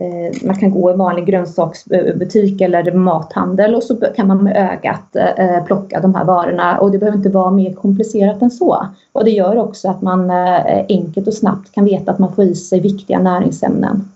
Eh, 0.00 0.46
man 0.46 0.56
kan 0.56 0.70
gå 0.70 0.90
i 0.90 0.92
en 0.92 0.98
vanlig 0.98 1.26
grönsaksbutik 1.26 2.60
eller 2.60 2.92
mathandel 2.92 3.74
och 3.74 3.82
så 3.82 3.96
kan 3.96 4.26
man 4.26 4.44
med 4.44 4.56
ögat 4.56 5.16
eh, 5.36 5.64
plocka 5.64 6.00
de 6.00 6.14
här 6.14 6.24
varorna 6.24 6.78
och 6.78 6.90
det 6.90 6.98
behöver 6.98 7.18
inte 7.18 7.28
vara 7.28 7.50
mer 7.50 7.72
komplicerat 7.72 8.42
än 8.42 8.50
så. 8.50 8.86
Och 9.12 9.24
det 9.24 9.30
gör 9.30 9.56
också 9.56 9.88
att 9.88 10.02
man 10.02 10.30
eh, 10.30 10.84
enkelt 10.88 11.26
och 11.26 11.34
snabbt 11.34 11.72
kan 11.72 11.84
veta 11.84 12.10
att 12.10 12.18
man 12.18 12.32
får 12.32 12.44
i 12.44 12.54
sig 12.54 12.80
viktiga 12.80 13.18
näringsämnen. 13.18 14.12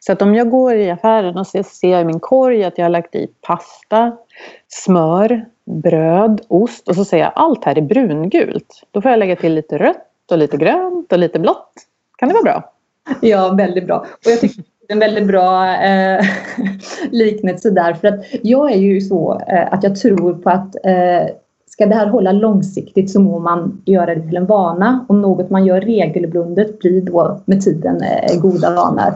Så 0.00 0.12
att 0.12 0.22
om 0.22 0.34
jag 0.34 0.50
går 0.50 0.74
i 0.74 0.90
affären 0.90 1.38
och 1.38 1.46
ser 1.46 2.00
i 2.00 2.04
min 2.04 2.20
korg 2.20 2.64
att 2.64 2.78
jag 2.78 2.84
har 2.84 2.90
lagt 2.90 3.14
i 3.14 3.26
pasta, 3.40 4.16
smör, 4.68 5.44
bröd, 5.64 6.40
ost 6.48 6.88
och 6.88 6.94
så 6.94 7.04
ser 7.04 7.18
jag 7.18 7.32
allt 7.34 7.64
här 7.64 7.78
är 7.78 7.82
brungult. 7.82 8.82
Då 8.90 9.02
får 9.02 9.10
jag 9.10 9.18
lägga 9.18 9.36
till 9.36 9.54
lite 9.54 9.78
rött 9.78 10.30
och 10.30 10.38
lite 10.38 10.56
grönt 10.56 11.12
och 11.12 11.18
lite 11.18 11.38
blått. 11.38 11.72
Kan 12.18 12.28
det 12.28 12.34
vara 12.34 12.42
bra? 12.42 12.72
Ja, 13.20 13.52
väldigt 13.52 13.86
bra. 13.86 13.98
Och 13.98 14.30
jag 14.30 14.40
tycker 14.40 14.56
det 14.56 14.92
är 14.92 14.92
en 14.92 14.98
väldigt 14.98 15.26
bra 15.26 15.76
eh, 15.76 16.24
liknelse 17.10 17.70
där. 17.70 17.94
För 17.94 18.08
att 18.08 18.24
jag 18.42 18.72
är 18.72 18.76
ju 18.76 19.00
så 19.00 19.40
eh, 19.48 19.72
att 19.72 19.82
jag 19.82 19.96
tror 19.96 20.34
på 20.34 20.50
att 20.50 20.76
eh, 20.84 21.34
ska 21.66 21.86
det 21.86 21.94
här 21.94 22.06
hålla 22.06 22.32
långsiktigt 22.32 23.10
så 23.10 23.20
må 23.20 23.38
man 23.38 23.82
göra 23.84 24.14
det 24.14 24.22
till 24.22 24.36
en 24.36 24.46
vana. 24.46 25.06
Och 25.08 25.14
något 25.14 25.50
man 25.50 25.64
gör 25.64 25.80
regelbundet 25.80 26.78
blir 26.78 27.00
då 27.00 27.40
med 27.44 27.60
tiden 27.60 28.02
eh, 28.02 28.40
goda 28.40 28.74
vanor. 28.74 29.14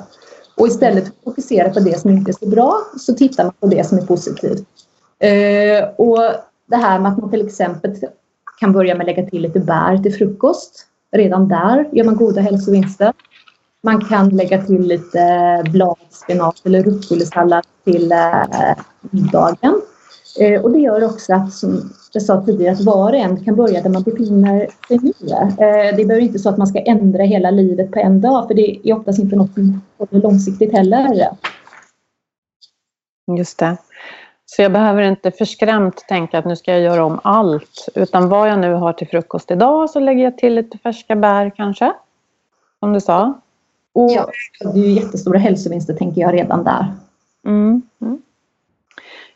Och 0.57 0.69
istället 0.69 1.05
för 1.05 1.11
att 1.11 1.25
fokusera 1.25 1.71
på 1.71 1.81
det 1.81 2.01
som 2.01 2.11
inte 2.11 2.31
är 2.31 2.37
så 2.45 2.49
bra 2.49 2.79
så 2.99 3.15
tittar 3.15 3.45
man 3.45 3.53
på 3.61 3.67
det 3.67 3.87
som 3.87 3.99
är 3.99 4.03
positivt. 4.03 4.65
Eh, 5.19 5.89
och 5.97 6.19
det 6.67 6.77
här 6.77 6.99
med 6.99 7.13
att 7.13 7.19
man 7.19 7.31
till 7.31 7.47
exempel 7.47 7.97
kan 8.61 8.73
börja 8.73 8.95
med 8.95 9.01
att 9.09 9.17
lägga 9.17 9.31
till 9.31 9.43
lite 9.43 9.61
bär 9.61 9.99
till 9.99 10.15
frukost. 10.15 10.87
Redan 11.13 11.49
där 11.49 11.89
gör 11.93 12.05
man 12.05 12.17
goda 12.17 12.41
hälsovinster. 12.41 13.13
Man 13.83 14.05
kan 14.05 14.29
lägga 14.29 14.65
till 14.65 14.83
lite 14.83 15.65
bladspenat 15.73 16.61
eller 16.65 16.83
ruccolisallad 16.83 17.65
till 17.85 18.13
eh, 18.13 18.77
middagen. 19.01 19.81
Eh, 20.41 20.63
och 20.63 20.71
det 20.71 20.79
gör 20.79 21.05
också 21.05 21.35
att, 21.35 21.53
som 21.53 21.91
jag 22.13 22.23
sa 22.23 22.43
tidigare, 22.43 22.73
att 22.73 22.81
var 22.81 23.13
och 23.13 23.19
en 23.19 23.45
kan 23.45 23.57
börja 23.57 23.83
där 23.83 23.91
man 23.91 24.03
befinner 24.03 24.69
sig 24.89 24.99
nu. 25.03 25.13
Eh, 25.31 25.97
det 25.97 26.05
behöver 26.05 26.21
inte 26.21 26.39
så 26.39 26.49
att 26.49 26.59
man 26.59 26.67
ska 26.67 26.81
ändra 26.81 27.23
hela 27.23 27.51
livet 27.51 27.93
på 27.93 27.99
en 27.99 28.21
dag, 28.21 28.47
för 28.49 28.55
det 28.55 28.89
är 28.89 28.99
oftast 28.99 29.19
inte 29.19 29.37
något 29.37 29.55
som 29.55 29.83
håller 29.99 30.23
långsiktigt 30.23 30.73
heller. 30.73 31.29
Just 33.39 33.59
det. 33.59 33.77
Så 34.47 34.63
jag 34.63 34.73
behöver 34.73 35.03
inte 35.03 35.31
förskrämt 35.31 36.05
tänka 36.09 36.39
att 36.39 36.45
nu 36.45 36.57
ska 36.57 36.73
jag 36.73 36.81
göra 36.81 37.05
om 37.05 37.21
allt. 37.25 37.89
Utan 37.95 38.29
vad 38.29 38.49
jag 38.49 38.59
nu 38.59 38.73
har 38.73 38.93
till 38.93 39.09
frukost 39.09 39.51
idag 39.51 39.91
så 39.91 40.01
lägger 40.01 40.25
jag 40.25 40.39
till 40.39 40.55
lite 40.55 40.79
färska 40.79 41.17
bär 41.17 41.51
kanske. 41.57 41.93
Som 42.81 42.93
du 42.93 43.01
sa. 43.01 43.35
Och, 43.93 44.11
ja, 44.11 44.29
det 44.61 44.81
är 44.81 44.85
ju 44.85 44.93
jättestora 44.93 45.39
hälsovinster 45.39 45.95
tänker 45.95 46.21
jag 46.21 46.35
redan 46.35 46.65
där. 46.65 46.87
Mm. 47.45 47.83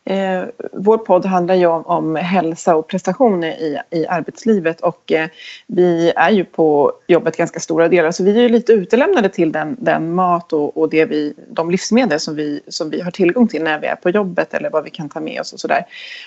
Eh, 0.05 0.43
vår 0.73 0.97
podd 0.97 1.25
handlar 1.25 1.55
ju 1.55 1.65
om, 1.65 1.85
om 1.85 2.15
hälsa 2.15 2.75
och 2.75 2.87
prestationer 2.87 3.49
i, 3.49 3.79
i 3.89 4.07
arbetslivet 4.07 4.81
och 4.81 5.11
eh, 5.11 5.27
vi 5.67 6.13
är 6.15 6.31
ju 6.31 6.43
på 6.43 6.93
jobbet 7.07 7.37
ganska 7.37 7.59
stora 7.59 7.87
delar 7.87 8.11
så 8.11 8.23
vi 8.23 8.37
är 8.37 8.41
ju 8.41 8.49
lite 8.49 8.73
utelämnade 8.73 9.29
till 9.29 9.51
den, 9.51 9.77
den 9.79 10.13
mat 10.13 10.53
och, 10.53 10.77
och 10.77 10.89
det 10.89 11.05
vi, 11.05 11.33
de 11.49 11.71
livsmedel 11.71 12.19
som 12.19 12.35
vi, 12.35 12.61
som 12.67 12.89
vi 12.89 13.01
har 13.01 13.11
tillgång 13.11 13.47
till 13.47 13.63
när 13.63 13.79
vi 13.79 13.87
är 13.87 13.95
på 13.95 14.09
jobbet 14.09 14.53
eller 14.53 14.69
vad 14.69 14.83
vi 14.83 14.89
kan 14.89 15.09
ta 15.09 15.19
med 15.19 15.41
oss 15.41 15.53
och 15.53 15.59
sådär. 15.59 15.85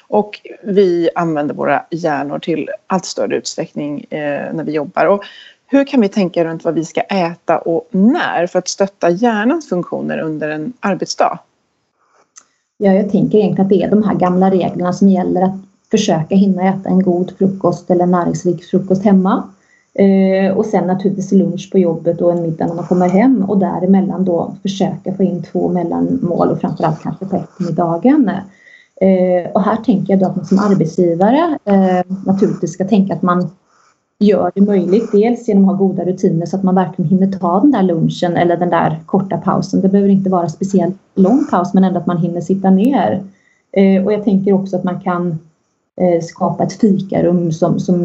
Och 0.08 0.40
vi 0.62 1.10
använder 1.14 1.54
våra 1.54 1.84
hjärnor 1.90 2.38
till 2.38 2.70
allt 2.86 3.04
större 3.04 3.36
utsträckning 3.36 4.06
eh, 4.10 4.54
när 4.54 4.64
vi 4.64 4.72
jobbar. 4.72 5.06
Och 5.06 5.24
hur 5.66 5.84
kan 5.84 6.00
vi 6.00 6.08
tänka 6.08 6.44
runt 6.44 6.64
vad 6.64 6.74
vi 6.74 6.84
ska 6.84 7.00
äta 7.00 7.58
och 7.58 7.88
när 7.90 8.46
för 8.46 8.58
att 8.58 8.68
stötta 8.68 9.10
hjärnans 9.10 9.68
funktioner 9.68 10.18
under 10.18 10.48
en 10.48 10.72
arbetsdag? 10.80 11.38
Ja, 12.78 12.92
jag 12.92 13.10
tänker 13.10 13.38
egentligen 13.38 13.66
att 13.66 13.68
det 13.68 13.82
är 13.82 13.90
de 13.90 14.02
här 14.02 14.14
gamla 14.14 14.50
reglerna 14.50 14.92
som 14.92 15.08
gäller 15.08 15.42
att 15.42 15.54
försöka 15.90 16.34
hinna 16.34 16.68
äta 16.68 16.88
en 16.88 17.02
god 17.02 17.32
frukost 17.38 17.90
eller 17.90 18.06
näringsrik 18.06 18.64
frukost 18.64 19.04
hemma. 19.04 19.42
Eh, 19.94 20.56
och 20.56 20.66
sen 20.66 20.86
naturligtvis 20.86 21.32
lunch 21.32 21.68
på 21.72 21.78
jobbet 21.78 22.20
och 22.20 22.32
en 22.32 22.42
middag 22.42 22.66
när 22.66 22.74
man 22.74 22.86
kommer 22.86 23.08
hem 23.08 23.44
och 23.44 23.58
däremellan 23.58 24.24
då 24.24 24.56
försöka 24.62 25.14
få 25.14 25.22
in 25.22 25.42
två 25.42 25.68
mellanmål 25.68 26.50
och 26.50 26.60
framförallt 26.60 27.02
kanske 27.02 27.26
på 27.26 27.36
eftermiddagen. 27.36 28.30
Eh, 29.00 29.50
och 29.52 29.62
här 29.62 29.76
tänker 29.76 30.12
jag 30.12 30.20
då 30.20 30.26
att 30.26 30.36
man 30.36 30.44
som 30.44 30.58
arbetsgivare 30.58 31.58
eh, 31.64 32.14
naturligtvis 32.26 32.72
ska 32.72 32.84
tänka 32.84 33.14
att 33.14 33.22
man 33.22 33.50
gör 34.18 34.52
det 34.54 34.60
möjligt. 34.60 35.12
Dels 35.12 35.48
genom 35.48 35.64
att 35.64 35.78
ha 35.78 35.86
goda 35.86 36.04
rutiner 36.04 36.46
så 36.46 36.56
att 36.56 36.62
man 36.62 36.74
verkligen 36.74 37.08
hinner 37.10 37.38
ta 37.38 37.60
den 37.60 37.70
där 37.70 37.82
lunchen 37.82 38.36
eller 38.36 38.56
den 38.56 38.70
där 38.70 39.00
korta 39.06 39.36
pausen. 39.36 39.80
Det 39.80 39.88
behöver 39.88 40.10
inte 40.10 40.30
vara 40.30 40.48
speciellt 40.48 40.96
lång 41.14 41.44
paus 41.50 41.74
men 41.74 41.84
ändå 41.84 42.00
att 42.00 42.06
man 42.06 42.18
hinner 42.18 42.40
sitta 42.40 42.70
ner. 42.70 43.24
Eh, 43.72 44.04
och 44.04 44.12
jag 44.12 44.24
tänker 44.24 44.52
också 44.52 44.76
att 44.76 44.84
man 44.84 45.00
kan 45.00 45.38
eh, 46.00 46.22
skapa 46.22 46.64
ett 46.64 46.72
fikarum 46.72 47.52
som, 47.52 47.80
som 47.80 47.96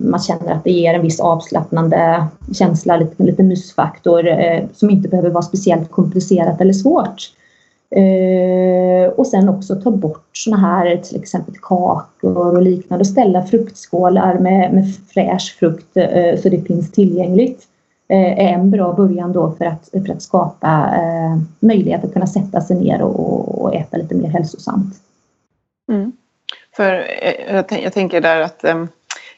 man 0.00 0.20
känner 0.20 0.52
att 0.52 0.64
det 0.64 0.72
ger 0.72 0.94
en 0.94 1.02
viss 1.02 1.20
avslappnande 1.20 2.26
känsla, 2.52 2.96
lite, 2.96 3.22
lite 3.22 3.42
mysfaktor 3.42 4.28
eh, 4.28 4.64
som 4.74 4.90
inte 4.90 5.08
behöver 5.08 5.30
vara 5.30 5.42
speciellt 5.42 5.90
komplicerat 5.90 6.60
eller 6.60 6.72
svårt. 6.72 7.30
Eh, 7.96 9.08
och 9.08 9.26
sen 9.26 9.48
också 9.48 9.74
ta 9.74 9.90
bort 9.90 10.28
såna 10.32 10.56
här 10.56 10.96
till 10.96 11.16
exempel 11.16 11.54
kakor 11.62 12.56
och 12.56 12.62
liknande 12.62 13.02
och 13.02 13.06
ställa 13.06 13.46
fruktskålar 13.46 14.38
med, 14.38 14.74
med 14.74 14.94
fräsch 15.14 15.56
frukt 15.58 15.96
eh, 15.96 16.40
så 16.42 16.48
det 16.48 16.66
finns 16.66 16.92
tillgängligt. 16.92 17.62
Eh, 18.08 18.46
är 18.46 18.52
en 18.52 18.70
bra 18.70 18.92
början 18.92 19.32
då 19.32 19.50
för 19.50 19.64
att, 19.64 19.88
för 20.06 20.12
att 20.12 20.22
skapa 20.22 20.90
eh, 20.96 21.38
möjlighet 21.60 22.04
att 22.04 22.12
kunna 22.12 22.26
sätta 22.26 22.60
sig 22.60 22.76
ner 22.76 23.02
och, 23.02 23.62
och 23.62 23.74
äta 23.74 23.96
lite 23.96 24.14
mer 24.14 24.28
hälsosamt. 24.28 24.94
Mm. 25.88 26.12
För 26.76 26.92
eh, 26.94 27.54
jag, 27.54 27.82
jag, 27.82 27.92
tänker 27.92 28.20
där 28.20 28.40
att 28.40 28.64
eh, 28.64 28.84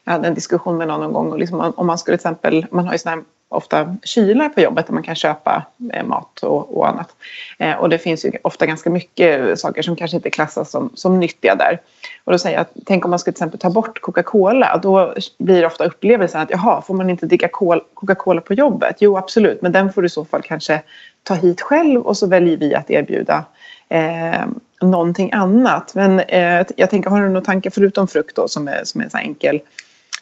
jag 0.05 0.13
hade 0.13 0.29
en 0.29 0.35
diskussion 0.35 0.77
med 0.77 0.89
någon 0.89 1.01
någon 1.01 1.13
gång 1.13 1.33
och 1.33 1.39
liksom 1.39 1.73
om 1.77 1.87
man 1.87 1.99
skulle 1.99 2.17
till 2.17 2.27
exempel, 2.27 2.67
man 2.71 2.87
har 2.87 2.93
ju 2.93 2.99
sådana 2.99 3.17
här 3.17 3.25
ofta 3.49 3.97
kylar 4.03 4.49
på 4.49 4.61
jobbet 4.61 4.87
där 4.87 4.95
man 4.95 5.03
kan 5.03 5.15
köpa 5.15 5.67
eh, 5.93 6.05
mat 6.05 6.43
och, 6.43 6.77
och 6.77 6.89
annat. 6.89 7.17
Eh, 7.59 7.75
och 7.75 7.89
det 7.89 7.99
finns 7.99 8.25
ju 8.25 8.33
ofta 8.43 8.67
ganska 8.67 8.91
mycket 8.91 9.61
saker 9.61 9.83
som 9.83 9.97
kanske 9.97 10.17
inte 10.17 10.31
klassas 10.31 10.71
som, 10.71 10.91
som 10.95 11.21
nyttiga 11.21 11.55
där. 11.55 11.81
Och 12.25 12.33
då 12.33 12.39
säger 12.39 12.57
jag 12.57 12.67
tänk 12.87 13.05
om 13.05 13.11
man 13.11 13.19
skulle 13.19 13.33
till 13.33 13.39
exempel 13.39 13.61
ta 13.61 13.71
bort 13.71 14.01
Coca-Cola. 14.01 14.81
Då 14.83 15.15
blir 15.39 15.67
ofta 15.67 15.85
upplevelsen 15.85 16.41
att 16.41 16.51
jaha, 16.51 16.83
får 16.83 16.95
man 16.95 17.11
inte 17.11 17.27
dricka 17.27 17.49
Coca-Cola 17.95 18.41
på 18.41 18.55
jobbet? 18.55 18.97
Jo, 18.99 19.17
absolut, 19.17 19.63
men 19.63 19.73
den 19.73 19.93
får 19.93 20.03
du 20.03 20.07
i 20.07 20.11
så 20.11 20.25
fall 20.25 20.43
kanske 20.43 20.83
ta 21.23 21.35
hit 21.35 21.61
själv 21.61 22.01
och 22.01 22.17
så 22.17 22.27
väljer 22.27 22.57
vi 22.57 22.75
att 22.75 22.91
erbjuda 22.91 23.45
eh, 23.89 24.47
någonting 24.81 25.33
annat. 25.33 25.95
Men 25.95 26.21
eh, 26.21 26.67
jag 26.77 26.91
tänker, 26.91 27.11
har 27.11 27.21
du 27.21 27.29
några 27.29 27.45
tankar 27.45 27.71
förutom 27.71 28.09
frukt 28.09 28.37
då 28.37 28.49
som 28.49 28.69
är, 28.69 28.81
som 28.85 29.01
är 29.01 29.09
så 29.09 29.19
enkel? 29.19 29.61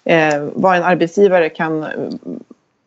Eh, 0.04 0.48
vad 0.54 0.76
en 0.76 0.82
arbetsgivare 0.82 1.48
kan 1.48 1.86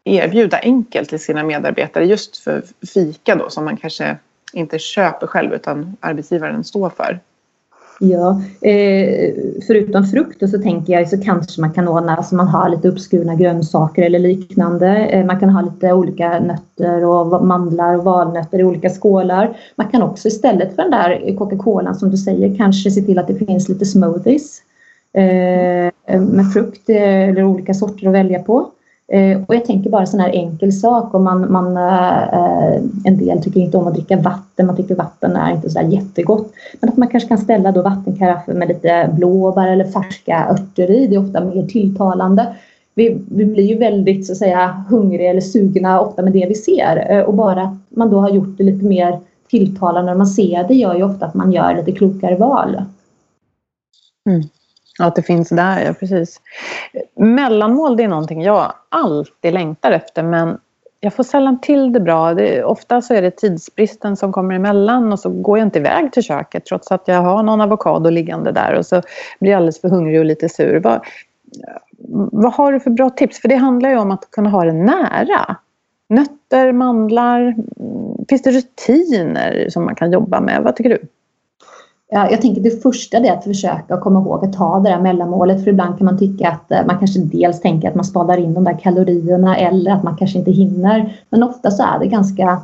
erbjuda 0.07 0.59
enkelt 0.59 1.09
till 1.09 1.19
sina 1.19 1.43
medarbetare 1.43 2.05
just 2.05 2.37
för 2.37 2.63
fika 2.93 3.35
då 3.35 3.49
som 3.49 3.65
man 3.65 3.77
kanske 3.77 4.17
inte 4.53 4.79
köper 4.79 5.27
själv 5.27 5.53
utan 5.53 5.97
arbetsgivaren 5.99 6.63
står 6.63 6.89
för? 6.89 7.19
Ja, 7.99 8.41
eh, 8.61 9.33
förutom 9.67 10.05
frukt 10.05 10.49
så 10.49 10.61
tänker 10.61 10.93
jag 10.93 11.09
så 11.09 11.21
kanske 11.21 11.61
man 11.61 11.73
kan 11.73 11.87
ordna 11.87 12.23
så 12.23 12.35
man 12.35 12.47
har 12.47 12.69
lite 12.69 12.87
uppskurna 12.87 13.35
grönsaker 13.35 14.03
eller 14.03 14.19
liknande. 14.19 14.87
Eh, 14.87 15.25
man 15.25 15.39
kan 15.39 15.49
ha 15.49 15.61
lite 15.61 15.93
olika 15.93 16.39
nötter 16.39 17.05
och 17.05 17.45
mandlar 17.45 17.97
och 17.97 18.03
valnötter 18.03 18.59
i 18.59 18.63
olika 18.63 18.89
skålar. 18.89 19.57
Man 19.75 19.87
kan 19.87 20.01
också 20.01 20.27
istället 20.27 20.75
för 20.75 20.81
den 20.81 20.91
där 20.91 21.35
Coca-Colan 21.37 21.95
som 21.95 22.11
du 22.11 22.17
säger 22.17 22.57
kanske 22.57 22.91
se 22.91 23.01
till 23.01 23.19
att 23.19 23.27
det 23.27 23.45
finns 23.45 23.69
lite 23.69 23.85
smoothies 23.85 24.61
eh, 25.13 26.21
med 26.21 26.53
frukt 26.53 26.89
eh, 26.89 27.29
eller 27.29 27.43
olika 27.43 27.73
sorter 27.73 28.07
att 28.07 28.13
välja 28.13 28.39
på. 28.39 28.71
Eh, 29.11 29.41
och 29.47 29.55
jag 29.55 29.65
tänker 29.65 29.89
bara 29.89 30.05
sån 30.05 30.19
här 30.19 30.29
enkel 30.29 30.73
sak 30.73 31.13
om 31.13 31.23
man, 31.23 31.51
man 31.51 31.77
eh, 31.77 32.75
en 33.03 33.17
del 33.17 33.43
tycker 33.43 33.59
inte 33.59 33.77
om 33.77 33.87
att 33.87 33.93
dricka 33.93 34.17
vatten, 34.17 34.65
man 34.65 34.75
tycker 34.75 34.95
vatten 34.95 35.35
är 35.35 35.51
inte 35.51 35.69
så 35.69 35.81
jättegott. 35.81 36.51
Men 36.79 36.89
att 36.89 36.97
man 36.97 37.07
kanske 37.07 37.29
kan 37.29 37.37
ställa 37.37 37.71
då 37.71 37.81
vattenkaraffer 37.81 38.53
med 38.53 38.67
lite 38.67 39.09
blåbär 39.13 39.67
eller 39.67 39.85
färska 39.85 40.47
örter 40.49 40.91
i, 40.91 41.07
det 41.07 41.15
är 41.15 41.27
ofta 41.27 41.43
mer 41.43 41.67
tilltalande. 41.67 42.55
Vi, 42.95 43.17
vi 43.31 43.45
blir 43.45 43.63
ju 43.63 43.77
väldigt 43.77 44.25
så 44.25 44.31
att 44.31 44.37
säga 44.37 44.85
hungriga 44.89 45.29
eller 45.29 45.41
sugna 45.41 46.01
ofta 46.01 46.21
med 46.21 46.33
det 46.33 46.45
vi 46.49 46.55
ser 46.55 47.07
eh, 47.09 47.21
och 47.21 47.33
bara 47.33 47.61
att 47.61 47.77
man 47.89 48.09
då 48.09 48.19
har 48.19 48.29
gjort 48.29 48.57
det 48.57 48.63
lite 48.63 48.85
mer 48.85 49.19
tilltalande 49.49 50.11
när 50.11 50.17
man 50.17 50.27
ser 50.27 50.67
det 50.67 50.73
gör 50.73 50.95
ju 50.95 51.03
ofta 51.03 51.25
att 51.25 51.33
man 51.33 51.51
gör 51.51 51.75
lite 51.75 51.91
klokare 51.91 52.35
val. 52.35 52.81
Mm. 54.29 54.41
Att 54.99 55.15
det 55.15 55.21
finns 55.21 55.49
där, 55.49 55.85
ja 55.85 55.93
precis. 55.93 56.41
Mellanmål 57.15 57.97
det 57.97 58.03
är 58.03 58.07
någonting 58.07 58.41
jag 58.41 58.73
alltid 58.89 59.53
längtar 59.53 59.91
efter 59.91 60.23
men 60.23 60.57
jag 60.99 61.13
får 61.13 61.23
sällan 61.23 61.61
till 61.61 61.93
det 61.93 61.99
bra. 61.99 62.33
Det, 62.33 62.63
ofta 62.63 63.01
så 63.01 63.13
är 63.13 63.21
det 63.21 63.31
tidsbristen 63.31 64.17
som 64.17 64.31
kommer 64.33 64.55
emellan 64.55 65.11
och 65.11 65.19
så 65.19 65.29
går 65.29 65.57
jag 65.57 65.67
inte 65.67 65.79
iväg 65.79 66.11
till 66.11 66.23
köket 66.23 66.65
trots 66.65 66.91
att 66.91 67.07
jag 67.07 67.21
har 67.21 67.43
någon 67.43 67.61
avokado 67.61 68.09
liggande 68.09 68.51
där 68.51 68.73
och 68.73 68.85
så 68.85 69.01
blir 69.39 69.51
jag 69.51 69.57
alldeles 69.57 69.81
för 69.81 69.89
hungrig 69.89 70.19
och 70.19 70.25
lite 70.25 70.49
sur. 70.49 70.79
Vad, 70.79 71.05
vad 72.31 72.53
har 72.53 72.71
du 72.71 72.79
för 72.79 72.89
bra 72.89 73.09
tips? 73.09 73.41
För 73.41 73.47
det 73.47 73.55
handlar 73.55 73.89
ju 73.89 73.97
om 73.97 74.11
att 74.11 74.31
kunna 74.31 74.49
ha 74.49 74.65
det 74.65 74.73
nära. 74.73 75.55
Nötter, 76.09 76.71
mandlar. 76.71 77.41
Mm, 77.41 78.25
finns 78.29 78.41
det 78.41 78.51
rutiner 78.51 79.69
som 79.69 79.85
man 79.85 79.95
kan 79.95 80.11
jobba 80.11 80.41
med? 80.41 80.63
Vad 80.63 80.75
tycker 80.75 80.89
du? 80.89 81.01
Jag 82.09 82.41
tänker 82.41 82.61
det 82.61 82.83
första 82.83 83.17
är 83.17 83.31
att 83.31 83.43
försöka 83.43 83.97
komma 83.97 84.19
ihåg 84.19 84.45
att 84.45 84.53
ta 84.53 84.79
det 84.79 84.89
där 84.89 84.99
mellanmålet 84.99 85.63
för 85.63 85.71
ibland 85.71 85.97
kan 85.97 86.05
man 86.05 86.17
tycka 86.17 86.49
att 86.49 86.71
eh, 86.71 86.85
man 86.87 86.99
kanske 86.99 87.19
dels 87.19 87.61
tänker 87.61 87.89
att 87.89 87.95
man 87.95 88.05
spadar 88.05 88.37
in 88.37 88.53
de 88.53 88.63
där 88.63 88.79
kalorierna 88.79 89.57
eller 89.57 89.91
att 89.91 90.03
man 90.03 90.17
kanske 90.17 90.37
inte 90.39 90.51
hinner. 90.51 91.17
Men 91.29 91.43
ofta 91.43 91.71
så 91.71 91.83
är 91.83 91.99
det 91.99 92.07
ganska 92.07 92.61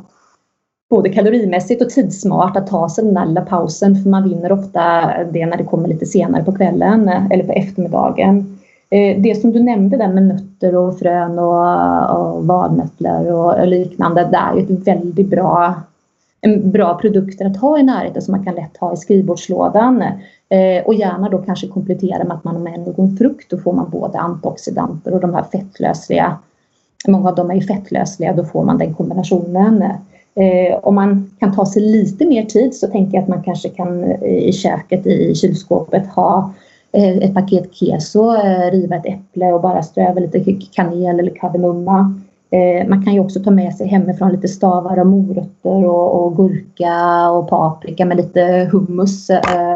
både 0.90 1.08
kalorimässigt 1.08 1.82
och 1.82 1.90
tidssmart 1.90 2.56
att 2.56 2.66
ta 2.66 2.88
sig 2.88 3.04
den 3.04 3.14
där 3.14 3.26
lilla 3.26 3.40
pausen 3.40 4.02
för 4.02 4.10
man 4.10 4.28
vinner 4.28 4.52
ofta 4.52 5.10
det 5.32 5.46
när 5.46 5.56
det 5.56 5.64
kommer 5.64 5.88
lite 5.88 6.06
senare 6.06 6.44
på 6.44 6.52
kvällen 6.52 7.08
eh, 7.08 7.26
eller 7.30 7.44
på 7.44 7.52
eftermiddagen. 7.52 8.58
Eh, 8.90 9.22
det 9.22 9.40
som 9.40 9.52
du 9.52 9.62
nämnde 9.62 9.96
där 9.96 10.08
med 10.08 10.22
nötter 10.22 10.76
och 10.76 10.98
frön 10.98 11.38
och, 11.38 12.34
och 12.34 12.46
valnötter 12.46 13.32
och 13.32 13.66
liknande, 13.66 14.28
det 14.30 14.36
är 14.36 14.54
ju 14.54 14.62
ett 14.62 14.86
väldigt 14.86 15.30
bra 15.30 15.74
en 16.44 16.70
bra 16.70 16.98
produkter 16.98 17.46
att 17.46 17.56
ha 17.56 17.78
i 17.78 17.82
närheten 17.82 18.22
som 18.22 18.32
man 18.32 18.44
kan 18.44 18.54
lätt 18.54 18.76
ha 18.76 18.92
i 18.92 18.96
skrivbordslådan. 18.96 20.02
Eh, 20.48 20.84
och 20.84 20.94
gärna 20.94 21.28
då 21.28 21.38
kanske 21.38 21.68
komplettera 21.68 22.24
med 22.24 22.36
att 22.36 22.44
man 22.44 22.56
har 22.56 22.62
med 22.62 22.80
någon 22.80 23.16
frukt. 23.16 23.50
Då 23.50 23.58
får 23.58 23.72
man 23.72 23.90
både 23.90 24.18
antioxidanter 24.18 25.14
och 25.14 25.20
de 25.20 25.34
här 25.34 25.44
fettlösliga. 25.52 26.38
Många 27.08 27.28
av 27.28 27.34
dem 27.34 27.50
är 27.50 27.54
ju 27.54 27.60
fettlösliga, 27.60 28.32
då 28.32 28.44
får 28.44 28.64
man 28.64 28.78
den 28.78 28.94
kombinationen. 28.94 29.82
Eh, 30.34 30.78
om 30.82 30.94
man 30.94 31.30
kan 31.38 31.54
ta 31.54 31.66
sig 31.66 31.82
lite 31.82 32.26
mer 32.26 32.44
tid 32.44 32.74
så 32.74 32.86
tänker 32.86 33.14
jag 33.14 33.22
att 33.22 33.28
man 33.28 33.42
kanske 33.42 33.68
kan 33.68 34.04
eh, 34.04 34.22
i 34.24 34.52
köket 34.52 35.06
i 35.06 35.34
kylskåpet 35.34 36.06
ha 36.06 36.52
eh, 36.92 37.16
ett 37.16 37.34
paket 37.34 37.74
keso, 37.74 38.34
eh, 38.34 38.70
riva 38.70 38.96
ett 38.96 39.06
äpple 39.06 39.52
och 39.52 39.60
bara 39.60 39.82
strö 39.82 40.08
över 40.08 40.20
lite 40.20 40.66
kanel 40.72 41.20
eller 41.20 41.34
kardemumma. 41.34 42.20
Eh, 42.50 42.88
man 42.88 43.04
kan 43.04 43.14
ju 43.14 43.20
också 43.20 43.40
ta 43.40 43.50
med 43.50 43.74
sig 43.74 43.86
hemifrån 43.86 44.32
lite 44.32 44.48
stavar 44.48 44.98
av 44.98 45.06
morötter 45.06 45.86
och, 45.86 46.24
och 46.24 46.36
gurka 46.36 47.30
och 47.30 47.48
paprika 47.48 48.04
med 48.04 48.16
lite 48.16 48.68
hummus. 48.72 49.30
Eh, 49.30 49.72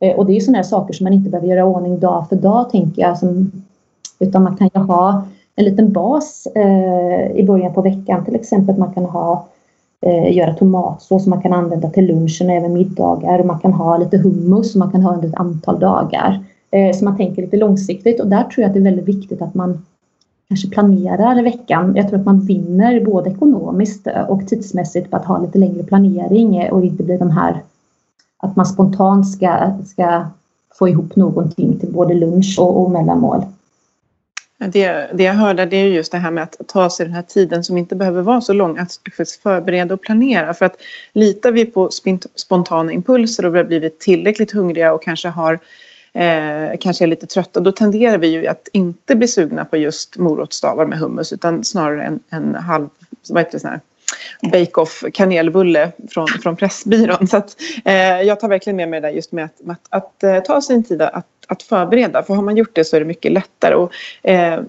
eh, 0.00 0.16
och 0.16 0.26
det 0.26 0.32
är 0.32 0.34
ju 0.34 0.40
sådana 0.40 0.58
här 0.58 0.62
saker 0.62 0.94
som 0.94 1.04
man 1.04 1.12
inte 1.12 1.30
behöver 1.30 1.48
göra 1.48 1.64
ordning 1.64 2.00
dag 2.00 2.28
för 2.28 2.36
dag 2.36 2.70
tänker 2.70 3.02
jag. 3.02 3.18
Som, 3.18 3.52
utan 4.18 4.42
man 4.42 4.56
kan 4.56 4.70
ju 4.74 4.80
ha 4.80 5.22
en 5.56 5.64
liten 5.64 5.92
bas 5.92 6.46
i 7.34 7.44
början 7.46 7.74
på 7.74 7.82
veckan 7.82 8.24
till 8.24 8.34
exempel. 8.34 8.78
Man 8.78 8.92
kan 8.92 9.04
ha 9.04 9.46
göra 10.30 10.54
tomatsås 10.54 11.22
som 11.22 11.30
man 11.30 11.42
kan 11.42 11.52
använda 11.52 11.90
till 11.90 12.06
lunchen 12.06 12.46
och 12.46 12.56
även 12.56 12.72
middagar. 12.72 13.44
Man 13.44 13.58
kan 13.58 13.72
ha 13.72 13.96
lite 13.96 14.18
hummus 14.18 14.72
som 14.72 14.78
man 14.78 14.92
kan 14.92 15.02
ha 15.02 15.14
under 15.14 15.28
ett 15.28 15.40
antal 15.40 15.80
dagar. 15.80 16.44
Så 16.94 17.04
man 17.04 17.16
tänker 17.16 17.42
lite 17.42 17.56
långsiktigt 17.56 18.20
och 18.20 18.26
där 18.26 18.44
tror 18.44 18.62
jag 18.62 18.68
att 18.68 18.74
det 18.74 18.80
är 18.80 18.84
väldigt 18.84 19.08
viktigt 19.08 19.42
att 19.42 19.54
man 19.54 19.84
kanske 20.52 20.70
planerar 20.70 21.42
veckan. 21.42 21.96
Jag 21.96 22.08
tror 22.08 22.18
att 22.18 22.26
man 22.26 22.40
vinner 22.40 23.04
både 23.04 23.30
ekonomiskt 23.30 24.06
och 24.28 24.48
tidsmässigt 24.48 25.10
på 25.10 25.16
att 25.16 25.24
ha 25.24 25.38
lite 25.38 25.58
längre 25.58 25.82
planering 25.82 26.70
och 26.70 26.84
inte 26.84 27.02
bli 27.02 27.16
de 27.16 27.30
här 27.30 27.62
att 28.38 28.56
man 28.56 28.66
spontant 28.66 29.30
ska, 29.30 29.78
ska 29.86 30.26
få 30.74 30.88
ihop 30.88 31.16
någonting 31.16 31.78
till 31.78 31.92
både 31.92 32.14
lunch 32.14 32.56
och, 32.58 32.82
och 32.82 32.90
mellanmål. 32.90 33.44
Det, 34.58 35.10
det 35.14 35.22
jag 35.22 35.34
hörde 35.34 35.66
det 35.66 35.76
är 35.76 35.86
just 35.86 36.12
det 36.12 36.18
här 36.18 36.30
med 36.30 36.42
att 36.42 36.56
ta 36.66 36.90
sig 36.90 37.06
den 37.06 37.14
här 37.14 37.22
tiden 37.22 37.64
som 37.64 37.78
inte 37.78 37.96
behöver 37.96 38.22
vara 38.22 38.40
så 38.40 38.52
lång 38.52 38.78
att 38.78 38.98
förbereda 39.42 39.94
och 39.94 40.02
planera. 40.02 40.54
För 40.54 40.66
att 40.66 40.76
litar 41.12 41.52
vi 41.52 41.64
på 41.64 41.90
spontana 42.34 42.92
impulser 42.92 43.46
och 43.46 43.54
vi 43.54 43.58
har 43.58 43.64
blivit 43.64 44.00
tillräckligt 44.00 44.52
hungriga 44.52 44.92
och 44.92 45.02
kanske 45.02 45.28
har 45.28 45.58
eh, 46.12 46.78
kanske 46.80 47.04
är 47.04 47.06
lite 47.06 47.26
trötta, 47.26 47.60
då 47.60 47.72
tenderar 47.72 48.18
vi 48.18 48.26
ju 48.26 48.46
att 48.46 48.68
inte 48.72 49.16
bli 49.16 49.28
sugna 49.28 49.64
på 49.64 49.76
just 49.76 50.16
morotsstavar 50.16 50.86
med 50.86 50.98
hummus 50.98 51.32
utan 51.32 51.64
snarare 51.64 52.04
en, 52.04 52.20
en 52.30 52.54
halv, 52.54 52.88
vad 53.28 53.40
heter 53.42 53.52
det, 53.52 53.60
sån 53.60 53.70
här 53.70 53.80
bake-off 54.52 55.04
kanelbulle 55.12 55.92
från, 56.10 56.28
från 56.28 56.56
Pressbyrån. 56.56 57.28
Så 57.28 57.36
att, 57.36 57.56
eh, 57.84 58.22
jag 58.22 58.40
tar 58.40 58.48
verkligen 58.48 58.76
med 58.76 58.88
mig 58.88 59.00
det 59.00 59.08
där 59.08 59.14
just 59.14 59.32
med 59.32 59.44
att, 59.44 59.60
att, 59.70 59.78
att, 59.90 60.04
att 60.04 60.24
eh, 60.24 60.40
ta 60.40 60.60
sin 60.60 60.84
tid 60.84 61.02
att, 61.02 61.26
att 61.46 61.62
förbereda. 61.62 62.22
För 62.22 62.34
har 62.34 62.42
man 62.42 62.56
gjort 62.56 62.74
det 62.74 62.84
så 62.84 62.96
är 62.96 63.00
det 63.00 63.06
mycket 63.06 63.32
lättare. 63.32 63.74
Och, 63.74 63.92
eh, 64.22 64.60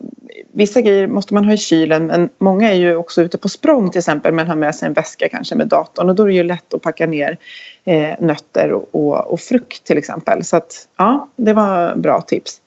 vissa 0.51 0.81
grejer 0.81 1.07
måste 1.07 1.33
man 1.33 1.45
ha 1.45 1.53
i 1.53 1.57
kylen 1.57 2.05
men 2.05 2.29
många 2.37 2.71
är 2.71 2.75
ju 2.75 2.95
också 2.95 3.21
ute 3.21 3.37
på 3.37 3.49
språng 3.49 3.89
till 3.89 3.99
exempel 3.99 4.33
men 4.33 4.47
har 4.47 4.55
med 4.55 4.75
sig 4.75 4.87
en 4.87 4.93
väska 4.93 5.29
kanske 5.29 5.55
med 5.55 5.67
datorn 5.67 6.09
och 6.09 6.15
då 6.15 6.23
är 6.23 6.27
det 6.27 6.33
ju 6.33 6.43
lätt 6.43 6.73
att 6.73 6.81
packa 6.81 7.07
ner 7.07 7.37
eh, 7.85 8.15
nötter 8.19 8.71
och, 8.71 8.89
och, 8.91 9.31
och, 9.33 9.39
frukt 9.39 9.83
till 9.83 9.97
exempel. 9.97 10.43
Så 10.43 10.57
att 10.57 10.87
ja, 10.97 11.29
det 11.35 11.53
var 11.53 11.95
bra 11.95 12.21
tips. 12.21 12.61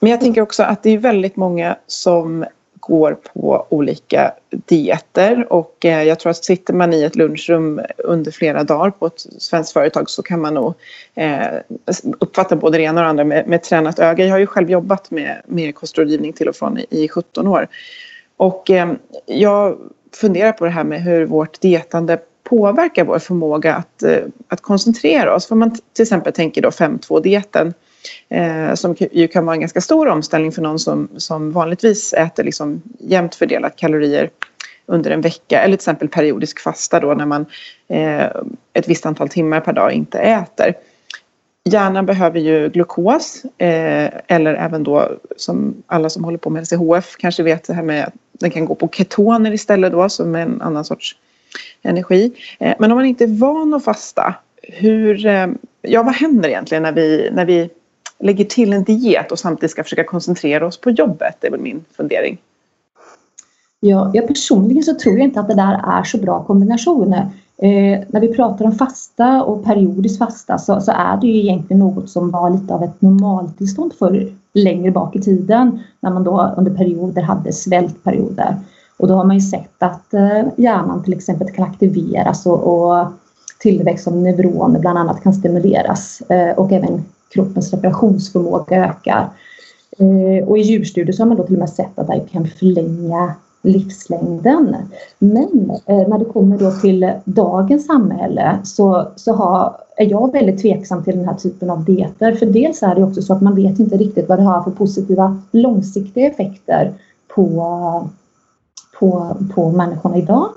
Men 0.00 0.10
jag 0.10 0.20
tänker 0.20 0.40
också 0.40 0.62
att 0.62 0.82
det 0.82 0.90
är 0.90 0.98
väldigt 0.98 1.36
många 1.36 1.76
som 1.86 2.44
går 2.86 3.16
på 3.32 3.66
olika 3.68 4.32
dieter 4.50 5.52
och 5.52 5.84
eh, 5.84 6.02
jag 6.02 6.20
tror 6.20 6.30
att 6.30 6.44
sitter 6.44 6.74
man 6.74 6.92
i 6.92 7.02
ett 7.02 7.16
lunchrum 7.16 7.80
under 7.98 8.30
flera 8.30 8.64
dagar 8.64 8.90
på 8.90 9.06
ett 9.06 9.20
svenskt 9.38 9.72
företag 9.72 10.10
så 10.10 10.22
kan 10.22 10.40
man 10.40 10.54
nog 10.54 10.74
eh, 11.14 11.46
uppfatta 12.18 12.56
både 12.56 12.78
det 12.78 12.84
ena 12.84 13.00
och 13.00 13.04
det 13.04 13.10
andra 13.10 13.24
med, 13.24 13.48
med 13.48 13.62
tränat 13.62 13.98
öga. 13.98 14.24
Jag 14.24 14.32
har 14.32 14.38
ju 14.38 14.46
själv 14.46 14.70
jobbat 14.70 15.10
med, 15.10 15.42
med 15.46 15.74
kostrådgivning 15.74 16.32
till 16.32 16.48
och 16.48 16.56
från 16.56 16.78
i, 16.78 16.86
i 16.90 17.08
17 17.08 17.46
år 17.46 17.68
och 18.36 18.70
eh, 18.70 18.92
jag 19.26 19.78
funderar 20.16 20.52
på 20.52 20.64
det 20.64 20.70
här 20.70 20.84
med 20.84 21.02
hur 21.02 21.26
vårt 21.26 21.60
dietande 21.60 22.18
påverkar 22.42 23.04
vår 23.04 23.18
förmåga 23.18 23.74
att, 23.74 24.02
att 24.48 24.60
koncentrera 24.60 25.34
oss. 25.34 25.46
För 25.46 25.54
man 25.54 25.70
till 25.70 26.02
exempel 26.02 26.32
tänker 26.32 26.62
då 26.62 26.68
5-2-dieten 26.68 27.74
Eh, 28.28 28.74
som 28.74 28.96
ju 29.12 29.28
kan 29.28 29.46
vara 29.46 29.54
en 29.54 29.60
ganska 29.60 29.80
stor 29.80 30.08
omställning 30.08 30.52
för 30.52 30.62
någon 30.62 30.78
som, 30.78 31.08
som 31.16 31.52
vanligtvis 31.52 32.12
äter 32.12 32.44
liksom 32.44 32.82
jämnt 32.98 33.34
fördelat 33.34 33.76
kalorier 33.76 34.30
under 34.86 35.10
en 35.10 35.20
vecka 35.20 35.60
eller 35.60 35.76
till 35.76 35.82
exempel 35.82 36.08
periodisk 36.08 36.60
fasta 36.60 37.00
då 37.00 37.14
när 37.14 37.26
man 37.26 37.46
eh, 37.88 38.24
ett 38.72 38.88
visst 38.88 39.06
antal 39.06 39.28
timmar 39.28 39.60
per 39.60 39.72
dag 39.72 39.92
inte 39.92 40.18
äter. 40.18 40.74
Hjärnan 41.64 42.06
behöver 42.06 42.40
ju 42.40 42.68
glukos 42.68 43.44
eh, 43.44 44.10
eller 44.26 44.54
även 44.54 44.82
då 44.82 45.10
som 45.36 45.82
alla 45.86 46.10
som 46.10 46.24
håller 46.24 46.38
på 46.38 46.50
med 46.50 46.62
LCHF 46.62 47.16
kanske 47.16 47.42
vet 47.42 47.64
det 47.64 47.74
här 47.74 47.82
med 47.82 48.04
att 48.04 48.14
den 48.32 48.50
kan 48.50 48.64
gå 48.64 48.74
på 48.74 48.88
ketoner 48.88 49.52
istället 49.52 49.92
då 49.92 50.08
som 50.08 50.34
är 50.34 50.40
en 50.40 50.62
annan 50.62 50.84
sorts 50.84 51.16
energi. 51.82 52.32
Eh, 52.58 52.74
men 52.78 52.92
om 52.92 52.98
man 52.98 53.06
inte 53.06 53.24
är 53.24 53.38
van 53.38 53.74
att 53.74 53.84
fasta, 53.84 54.34
hur, 54.62 55.26
eh, 55.26 55.46
ja 55.82 56.02
vad 56.02 56.14
händer 56.14 56.48
egentligen 56.48 56.82
när 56.82 56.92
vi, 56.92 57.30
när 57.32 57.44
vi 57.44 57.70
lägger 58.18 58.44
till 58.44 58.72
en 58.72 58.84
diet 58.84 59.32
och 59.32 59.38
samtidigt 59.38 59.70
ska 59.70 59.82
försöka 59.82 60.04
koncentrera 60.04 60.66
oss 60.66 60.80
på 60.80 60.90
jobbet. 60.90 61.36
Det 61.40 61.46
är 61.46 61.50
väl 61.50 61.60
min 61.60 61.84
fundering. 61.96 62.38
Ja, 63.80 64.10
jag 64.14 64.28
personligen 64.28 64.82
så 64.82 64.94
tror 64.94 65.18
jag 65.18 65.24
inte 65.24 65.40
att 65.40 65.48
det 65.48 65.54
där 65.54 65.80
är 65.98 66.02
så 66.02 66.18
bra 66.18 66.44
kombination. 66.44 67.12
Eh, 67.58 68.00
när 68.08 68.20
vi 68.20 68.34
pratar 68.34 68.64
om 68.64 68.72
fasta 68.72 69.42
och 69.42 69.64
periodiskt 69.64 70.18
fasta 70.18 70.58
så, 70.58 70.80
så, 70.80 70.92
är 70.92 71.16
det 71.20 71.26
ju 71.26 71.40
egentligen 71.40 71.78
något 71.78 72.10
som 72.10 72.30
var 72.30 72.50
lite 72.50 72.74
av 72.74 72.82
ett 72.82 73.02
normaltillstånd 73.02 73.92
för 73.98 74.32
längre 74.54 74.90
bak 74.90 75.16
i 75.16 75.20
tiden 75.20 75.80
när 76.00 76.10
man 76.10 76.24
då 76.24 76.54
under 76.56 76.74
perioder 76.74 77.22
hade 77.22 77.52
svältperioder. 77.52 78.56
Och 78.96 79.08
då 79.08 79.14
har 79.14 79.24
man 79.24 79.36
ju 79.36 79.40
sett 79.40 79.82
att 79.82 80.14
eh, 80.14 80.42
hjärnan 80.56 81.02
till 81.04 81.14
exempel 81.14 81.50
kan 81.50 81.64
aktiveras 81.64 82.46
och, 82.46 82.88
och 82.88 83.06
tillväxt 83.58 84.08
av 84.08 84.16
neuroner 84.16 84.80
bland 84.80 84.98
annat 84.98 85.22
kan 85.22 85.34
stimuleras 85.34 86.20
eh, 86.20 86.58
och 86.58 86.72
även 86.72 87.04
kroppens 87.34 87.72
reparationsförmåga 87.72 88.84
ökar. 88.84 89.30
Eh, 89.98 90.48
och 90.48 90.58
i 90.58 90.60
djurstudier 90.60 91.12
så 91.12 91.22
har 91.22 91.28
man 91.28 91.36
då 91.36 91.42
till 91.42 91.54
och 91.54 91.60
med 91.60 91.70
sett 91.70 91.98
att 91.98 92.06
det 92.06 92.26
kan 92.32 92.46
förlänga 92.46 93.34
livslängden. 93.62 94.76
Men 95.18 95.70
eh, 95.86 96.08
när 96.08 96.18
det 96.18 96.24
kommer 96.24 96.58
då 96.58 96.70
till 96.70 97.12
dagens 97.24 97.86
samhälle 97.86 98.58
så, 98.64 99.08
så 99.16 99.32
har, 99.32 99.76
är 99.96 100.06
jag 100.06 100.32
väldigt 100.32 100.62
tveksam 100.62 101.04
till 101.04 101.16
den 101.16 101.28
här 101.28 101.34
typen 101.34 101.70
av 101.70 101.84
dieter. 101.84 102.34
För 102.34 102.46
dels 102.46 102.82
är 102.82 102.94
det 102.94 103.04
också 103.04 103.22
så 103.22 103.32
att 103.32 103.42
man 103.42 103.54
vet 103.54 103.78
inte 103.78 103.96
riktigt 103.96 104.28
vad 104.28 104.38
det 104.38 104.42
har 104.42 104.62
för 104.62 104.70
positiva 104.70 105.40
långsiktiga 105.52 106.26
effekter 106.26 106.92
på, 107.34 108.08
på, 108.98 109.36
på 109.54 109.72
människorna 109.72 110.16
idag. 110.16 110.48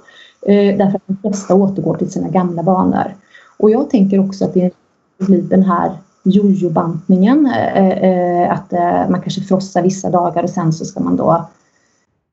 Eh, 0.41 0.77
därför 0.77 0.95
att 0.95 1.07
de 1.07 1.17
flesta 1.17 1.55
återgår 1.55 1.95
till 1.97 2.11
sina 2.11 2.29
gamla 2.29 2.61
vanor. 2.61 3.15
Och 3.57 3.71
jag 3.71 3.89
tänker 3.89 4.19
också 4.19 4.45
att 4.45 4.53
det 4.53 4.71
blir 5.17 5.41
den 5.41 5.63
här 5.63 5.91
jojobantningen, 6.31 7.45
eh, 7.45 7.87
eh, 7.87 8.51
att 8.51 8.73
eh, 8.73 9.09
man 9.09 9.21
kanske 9.21 9.41
frossar 9.41 9.81
vissa 9.81 10.09
dagar 10.09 10.43
och 10.43 10.49
sen 10.49 10.73
så 10.73 10.85
ska 10.85 10.99
man 10.99 11.15
då 11.15 11.45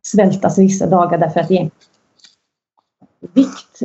svältas 0.06 0.58
vissa 0.58 0.86
dagar 0.86 1.18
därför 1.18 1.40
att 1.40 1.48
det 1.48 1.58
är 1.58 1.70
vikt. 3.34 3.82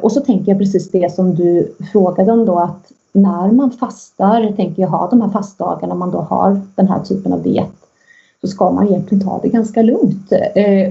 Och 0.00 0.12
så 0.12 0.20
tänker 0.20 0.52
jag 0.52 0.58
precis 0.58 0.90
det 0.90 1.14
som 1.14 1.34
du 1.34 1.74
frågade 1.92 2.32
om 2.32 2.46
då 2.46 2.58
att 2.58 2.92
när 3.12 3.52
man 3.52 3.70
fastar, 3.70 4.52
tänker 4.56 4.82
jag 4.82 4.88
ha 4.88 5.10
de 5.10 5.20
här 5.20 5.28
fastdagarna, 5.28 5.94
man 5.94 6.10
då 6.10 6.18
har 6.18 6.60
den 6.74 6.88
här 6.88 7.00
typen 7.00 7.32
av 7.32 7.42
diet, 7.42 7.72
så 8.40 8.46
ska 8.46 8.70
man 8.70 8.88
egentligen 8.88 9.24
ta 9.24 9.40
det 9.42 9.48
ganska 9.48 9.82
lugnt. 9.82 10.32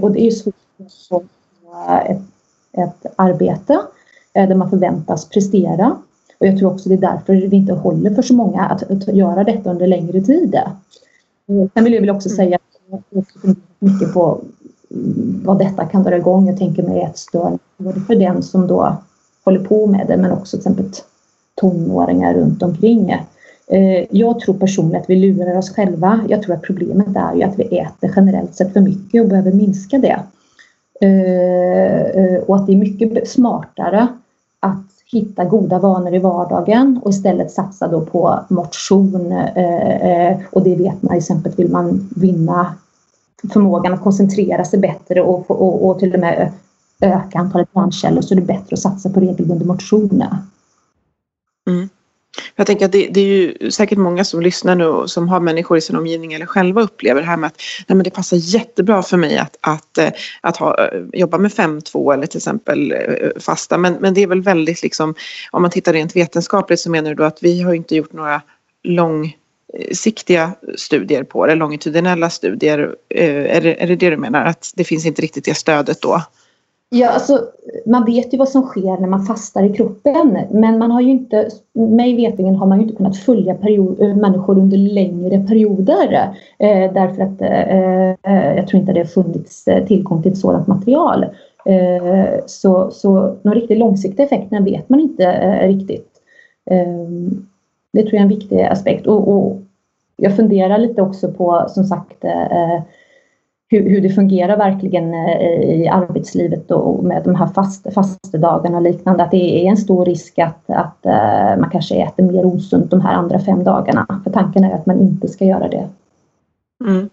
Och 0.02 0.12
det 0.12 0.22
är 0.22 0.26
ju 0.26 0.32
svårt 0.32 0.54
att 0.80 0.94
få 1.10 1.24
ett, 2.06 2.22
ett 2.72 3.14
arbete 3.16 3.80
där 4.34 4.56
man 4.56 4.70
förväntas 4.70 5.30
prestera 5.30 5.98
och 6.40 6.48
jag 6.48 6.58
tror 6.58 6.72
också 6.72 6.90
det 6.90 6.96
är 6.96 7.12
därför 7.12 7.48
det 7.48 7.56
inte 7.56 7.74
håller 7.74 8.14
för 8.14 8.22
så 8.22 8.34
många 8.34 8.62
att, 8.62 8.92
att 8.92 9.16
göra 9.16 9.44
detta 9.44 9.72
under 9.72 9.88
längre 9.88 10.22
tid. 10.22 10.60
Sen 11.74 11.84
vill 11.84 11.94
jag 11.94 12.02
väl 12.02 12.10
också 12.10 12.30
mm. 12.30 12.36
säga 12.36 12.56
att 12.56 13.04
jag 13.14 13.56
mycket 13.80 14.14
på 14.14 14.42
vad 15.44 15.60
detta 15.60 15.86
kan 15.86 16.04
dra 16.04 16.18
igång. 16.18 16.48
Jag 16.48 16.58
tänker 16.58 16.84
mig 16.84 17.02
ett 17.02 17.18
stöd 17.18 17.60
både 17.78 18.00
för 18.00 18.16
den 18.16 18.44
som 18.44 18.68
då 18.68 18.98
håller 19.46 19.60
på 19.60 19.88
med 19.88 20.08
det 20.08 20.18
men 20.18 20.32
också 20.32 20.58
till 20.58 20.60
exempel 20.60 20.86
tonåringar 21.56 22.34
runt 22.34 22.64
omkring. 22.64 23.10
Eh, 23.68 24.06
jag 24.10 24.40
tror 24.40 24.56
personligen 24.56 25.02
att 25.02 25.10
vi 25.10 25.16
lurar 25.16 25.58
oss 25.58 25.76
själva. 25.76 26.26
Jag 26.30 26.44
tror 26.44 26.56
att 26.56 26.62
problemet 26.62 27.16
är 27.16 27.36
ju 27.36 27.44
att 27.44 27.60
vi 27.60 27.64
äter 27.64 28.14
generellt 28.16 28.56
sett 28.56 28.74
för 28.74 28.82
mycket 28.82 29.22
och 29.22 29.30
behöver 29.30 29.52
minska 29.52 29.98
det. 29.98 30.20
Eh, 31.02 32.02
eh, 32.02 32.40
och 32.40 32.56
att 32.56 32.68
det 32.68 32.74
är 32.74 32.78
mycket 32.78 33.30
smartare 33.30 34.08
hitta 35.12 35.46
goda 35.46 35.80
vanor 35.80 36.16
i 36.16 36.20
vardagen 36.20 37.00
och 37.04 37.10
istället 37.10 37.52
satsa 37.52 37.88
då 37.88 38.02
på 38.02 38.40
motion. 38.50 39.32
Eh, 39.32 40.02
eh, 40.12 40.38
och 40.52 40.64
det 40.64 40.76
vet 40.76 41.02
man, 41.02 41.18
exempel 41.18 41.54
vill 41.58 41.72
man 41.72 42.10
vinna 42.16 42.76
förmågan 43.54 43.94
att 43.94 44.04
koncentrera 44.04 44.66
sig 44.66 44.80
bättre 44.80 45.22
och, 45.22 45.52
och, 45.52 45.90
och 45.90 46.00
till 46.00 46.14
och 46.14 46.20
med 46.20 46.52
öka 47.02 47.40
antalet 47.40 47.70
hjärnceller 47.76 48.22
så 48.22 48.34
är 48.34 48.36
det 48.36 48.46
bättre 48.46 48.74
att 48.74 48.80
satsa 48.80 49.10
på 49.10 49.20
regelbunden 49.20 49.68
motion. 49.68 50.24
Mm. 51.68 51.90
Jag 52.56 52.68
tänker 52.68 52.86
att 52.86 52.92
det, 52.92 53.08
det, 53.08 53.20
är 53.20 53.26
ju 53.26 53.72
säkert 53.72 53.98
många 53.98 54.24
som 54.24 54.42
lyssnar 54.42 54.76
nu 54.76 55.08
som 55.08 55.30
har 55.30 55.40
människor 55.40 55.78
i 55.78 55.82
sin 55.82 55.96
omgivning 55.96 56.34
eller 56.34 56.46
själva 56.46 56.82
upplever 56.82 57.22
det 57.22 57.28
här 57.28 57.38
med 57.38 57.48
att 57.48 57.62
nej 57.88 57.96
men 57.96 58.04
det 58.04 58.10
passar 58.10 58.38
jättebra 58.38 59.04
för 59.04 59.18
mig 59.18 59.38
att, 59.38 59.58
att, 59.62 59.98
eh, 59.98 60.10
att 60.42 60.58
ha, 60.58 60.88
eh, 60.88 61.02
jobba 61.14 61.38
med 61.38 61.52
5-2 61.52 62.14
eller 62.14 62.28
till 62.28 62.38
exempel 62.38 62.92
eh, 62.92 63.42
fasta. 63.42 63.78
Men, 63.78 63.94
men 63.94 64.14
det 64.14 64.24
är 64.24 64.28
väl 64.28 64.42
väldigt 64.42 64.84
liksom, 64.84 65.16
om 65.52 65.62
man 65.62 65.72
tittar 65.72 65.94
rent 65.94 66.16
vetenskapligt 66.16 66.80
så 66.80 66.90
menar 66.90 67.10
du 67.10 67.16
då 67.16 67.24
att 67.24 67.44
vi 67.44 67.62
har 67.62 67.74
inte 67.74 67.96
gjort 67.96 68.14
några 68.14 68.42
långsiktiga 68.84 70.52
studier 70.76 71.24
på 71.24 71.46
det, 71.46 71.56
longitudinella 71.56 72.30
studier. 72.30 72.96
Är 73.10 73.62
det, 73.62 73.84
är 73.84 73.88
det 73.88 73.96
det 73.96 74.10
du 74.10 74.18
menar? 74.18 74.46
Att 74.46 74.72
det 74.76 74.84
finns 74.84 75.06
inte 75.06 75.22
riktigt 75.22 75.46
det 75.46 75.54
stödet 75.54 76.02
då? 76.02 76.22
Ja, 76.92 77.10
alltså, 77.10 77.42
man 77.86 78.06
vet 78.06 78.34
ju 78.34 78.38
vad 78.38 78.50
som 78.50 78.62
sker 78.64 79.02
när 79.02 79.08
man 79.08 79.26
fastar 79.26 79.64
i 79.64 79.74
kroppen 79.74 80.38
men 80.52 80.78
man 80.78 80.92
har 80.92 81.02
ju 81.02 81.10
inte, 81.10 81.50
mig 81.74 82.16
vetligen 82.16 82.56
har 82.56 82.68
man 82.68 82.78
ju 82.78 82.84
inte 82.84 82.96
kunnat 82.96 83.18
följa 83.18 83.56
period, 83.56 84.02
eh, 84.02 84.16
människor 84.16 84.58
under 84.58 84.78
längre 84.78 85.40
perioder 85.40 86.34
eh, 86.60 86.94
därför 86.94 87.22
att 87.22 87.42
eh, 87.42 88.10
eh 88.10 88.56
jag 88.56 88.68
tror 88.68 88.80
inte 88.80 88.94
det 88.94 89.00
har 89.00 89.06
funnits 89.06 89.68
eh, 89.68 89.86
tillgång 89.86 90.22
till 90.22 90.32
ett 90.32 90.38
sådant 90.38 90.68
material. 90.68 91.26
Eh, 91.66 92.40
så, 92.46 92.92
så 92.92 93.36
någon 93.42 93.54
riktigt 93.54 93.78
långsiktig 93.78 94.24
effekt 94.24 94.54
vet 94.54 94.90
man 94.90 95.00
inte 95.00 95.32
riktigt. 95.68 96.10
Ehm, 96.70 97.48
det 97.94 98.02
tror 98.02 98.14
jag 98.14 98.20
är 98.20 98.24
en 98.24 98.30
viktig 98.40 98.62
aspekt 98.62 99.08
och, 99.08 99.28
och 99.28 99.58
jag 100.16 100.36
funderar 100.36 100.78
lite 100.78 101.02
också 101.02 101.32
på 101.32 101.66
som 101.70 101.84
sagt 101.84 102.26
hur, 103.70 103.90
hur 103.90 104.02
det 104.02 104.10
fungerar 104.10 104.58
verkligen 104.58 105.14
eh, 105.14 105.82
i 105.82 105.88
arbetslivet 105.88 106.72
och 106.72 107.04
med 107.04 107.22
de 107.24 107.36
här 107.36 107.48
fast, 107.48 107.94
fastedagarna 107.94 108.78
och 108.78 108.84
liknande. 108.84 109.24
Att 109.24 109.32
det 109.32 109.66
är 109.66 109.70
en 109.70 109.78
stor 109.78 110.06
risk 110.06 110.40
att, 110.40 110.70
att 110.70 111.06
eh, 111.06 111.60
man 111.60 111.70
kanske 111.70 111.96
äter 111.96 112.24
mer 112.24 112.46
osunt 112.46 112.92
de 112.92 113.02
här 113.02 113.14
andra 113.14 113.40
fem 113.40 113.64
dagarna. 113.64 114.22
För 114.24 114.32
tanken 114.32 114.64
är 114.64 114.72
att 114.72 114.86
man 114.86 115.00
inte 115.00 115.28
ska 115.28 115.46
göra 115.46 115.68
det. 115.68 115.88
Mm. 116.86 117.10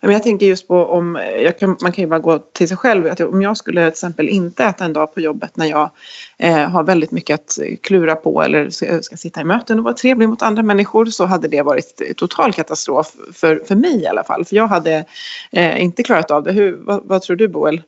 Men 0.00 0.12
jag 0.12 0.22
tänker 0.22 0.46
just 0.46 0.68
på 0.68 0.84
om, 0.84 1.18
kan, 1.60 1.76
man 1.82 1.92
kan 1.92 2.02
ju 2.02 2.08
bara 2.08 2.18
gå 2.18 2.38
till 2.38 2.68
sig 2.68 2.76
själv, 2.76 3.06
att 3.06 3.20
om 3.20 3.42
jag 3.42 3.56
skulle 3.56 3.80
till 3.80 3.88
exempel 3.88 4.28
inte 4.28 4.64
äta 4.64 4.84
en 4.84 4.92
dag 4.92 5.14
på 5.14 5.20
jobbet 5.20 5.56
när 5.56 5.66
jag 5.66 5.90
eh, 6.38 6.56
har 6.56 6.82
väldigt 6.82 7.10
mycket 7.10 7.34
att 7.34 7.58
klura 7.82 8.16
på 8.16 8.42
eller 8.42 8.70
ska, 8.70 9.02
ska, 9.02 9.16
sitta 9.16 9.40
i 9.40 9.44
möten 9.44 9.78
och 9.78 9.84
vara 9.84 9.94
trevlig 9.94 10.28
mot 10.28 10.42
andra 10.42 10.62
människor 10.62 11.06
så 11.06 11.24
hade 11.24 11.48
det 11.48 11.62
varit 11.62 12.16
total 12.16 12.52
katastrof 12.52 13.16
för, 13.34 13.62
för 13.68 13.74
mig 13.74 14.02
i 14.02 14.06
alla 14.06 14.24
fall. 14.24 14.44
För 14.44 14.56
jag 14.56 14.66
hade 14.66 15.04
eh, 15.52 15.82
inte 15.82 16.02
klarat 16.02 16.30
av 16.30 16.42
det. 16.42 16.52
Hur, 16.52 16.78
vad, 16.80 17.00
vad 17.04 17.22
tror 17.22 17.36
du 17.36 17.48
Boel? 17.48 17.82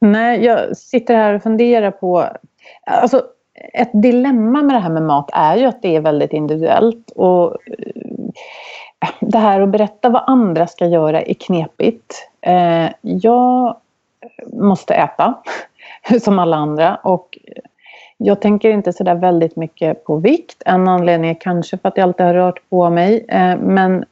Nej, 0.00 0.44
jag 0.44 0.76
sitter 0.76 1.14
här 1.14 1.34
och 1.34 1.42
funderar 1.42 1.90
på, 1.90 2.28
alltså 2.86 3.22
ett 3.72 3.90
dilemma 3.92 4.62
med 4.62 4.76
det 4.76 4.80
här 4.80 4.90
med 4.90 5.02
mat 5.02 5.30
är 5.32 5.56
ju 5.56 5.64
att 5.64 5.82
det 5.82 5.96
är 5.96 6.00
väldigt 6.00 6.32
individuellt 6.32 7.10
och 7.10 7.56
det 9.20 9.38
här 9.38 9.60
att 9.60 9.68
berätta 9.68 10.08
vad 10.08 10.22
andra 10.26 10.66
ska 10.66 10.86
göra 10.86 11.22
är 11.22 11.34
knepigt. 11.34 12.28
Eh, 12.40 12.88
jag 13.00 13.76
måste 14.52 14.94
äta 14.94 15.34
som 16.20 16.38
alla 16.38 16.56
andra 16.56 16.96
och 16.96 17.38
jag 18.16 18.40
tänker 18.40 18.70
inte 18.70 18.92
sådär 18.92 19.14
väldigt 19.14 19.56
mycket 19.56 20.04
på 20.04 20.16
vikt. 20.16 20.62
En 20.66 20.88
anledning 20.88 21.30
är 21.30 21.36
kanske 21.40 21.78
för 21.78 21.88
att 21.88 21.96
jag 21.96 22.04
alltid 22.04 22.26
har 22.26 22.34
rört 22.34 22.70
på 22.70 22.90
mig. 22.90 23.24
Eh, 23.28 23.56
men 23.56 24.04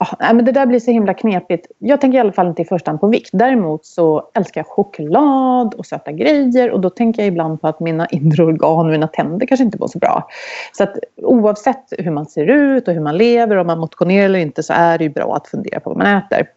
Ah, 0.00 0.16
ja, 0.18 0.32
men 0.32 0.44
det 0.44 0.52
där 0.52 0.66
blir 0.66 0.80
så 0.80 0.90
himla 0.90 1.14
knepigt. 1.14 1.66
Jag 1.78 2.00
tänker 2.00 2.18
i 2.18 2.20
alla 2.20 2.32
fall 2.32 2.46
inte 2.46 2.62
i 2.62 2.64
första 2.64 2.90
hand 2.90 3.00
på 3.00 3.06
vikt. 3.06 3.30
Däremot 3.32 3.86
så 3.86 4.30
älskar 4.34 4.60
jag 4.60 4.66
choklad 4.66 5.74
och 5.74 5.86
söta 5.86 6.12
grejer 6.12 6.70
och 6.70 6.80
då 6.80 6.90
tänker 6.90 7.22
jag 7.22 7.28
ibland 7.28 7.60
på 7.60 7.68
att 7.68 7.80
mina 7.80 8.06
inre 8.06 8.44
organ 8.44 8.86
och 8.86 8.92
mina 8.92 9.08
tänder 9.08 9.46
kanske 9.46 9.64
inte 9.64 9.78
mår 9.78 9.88
så 9.88 9.98
bra. 9.98 10.28
Så 10.72 10.82
att 10.82 10.98
oavsett 11.16 11.84
hur 11.98 12.10
man 12.10 12.26
ser 12.26 12.46
ut 12.46 12.88
och 12.88 12.94
hur 12.94 13.00
man 13.00 13.16
lever 13.16 13.56
om 13.56 13.66
man 13.66 13.78
motionerar 13.78 14.24
eller 14.24 14.38
inte 14.38 14.62
så 14.62 14.72
är 14.72 14.98
det 14.98 15.04
ju 15.04 15.10
bra 15.10 15.36
att 15.36 15.48
fundera 15.48 15.80
på 15.80 15.90
vad 15.90 15.98
man 15.98 16.16
äter. 16.16 16.48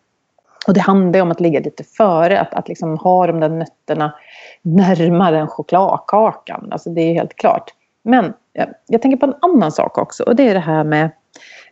Och 0.67 0.73
det 0.73 0.80
handlar 0.82 1.19
ju 1.19 1.21
om 1.21 1.32
att 1.32 1.39
ligga 1.39 1.60
lite 1.60 1.84
före, 1.84 2.39
att, 2.39 2.54
att 2.54 2.67
liksom 2.67 2.97
ha 2.97 3.27
de 3.27 3.39
där 3.39 3.49
nötterna 3.49 4.13
närmare 4.62 5.39
än 5.39 5.47
chokladkakan. 5.47 6.67
Alltså 6.71 6.89
det 6.89 7.01
är 7.01 7.13
helt 7.13 7.36
klart. 7.36 7.73
Men 8.04 8.34
jag, 8.54 8.67
jag 8.88 9.01
tänker 9.01 9.17
på 9.17 9.25
en 9.25 9.36
annan 9.41 9.71
sak 9.71 9.97
också 9.97 10.23
och 10.23 10.36
det 10.36 10.49
är 10.49 10.54
det 10.54 10.60
här 10.60 10.84
med 10.84 11.10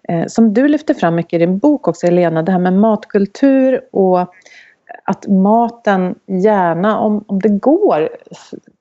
Eh, 0.09 0.25
som 0.27 0.53
du 0.53 0.67
lyfter 0.67 0.93
fram 0.93 1.15
mycket 1.15 1.33
i 1.33 1.45
din 1.45 1.57
bok 1.57 1.87
också 1.87 2.07
Helena, 2.07 2.43
det 2.43 2.51
här 2.51 2.59
med 2.59 2.73
matkultur 2.73 3.81
och 3.91 4.19
att 5.03 5.27
maten 5.27 6.15
gärna, 6.25 6.99
om, 6.99 7.23
om 7.27 7.39
det 7.39 7.49
går, 7.49 8.09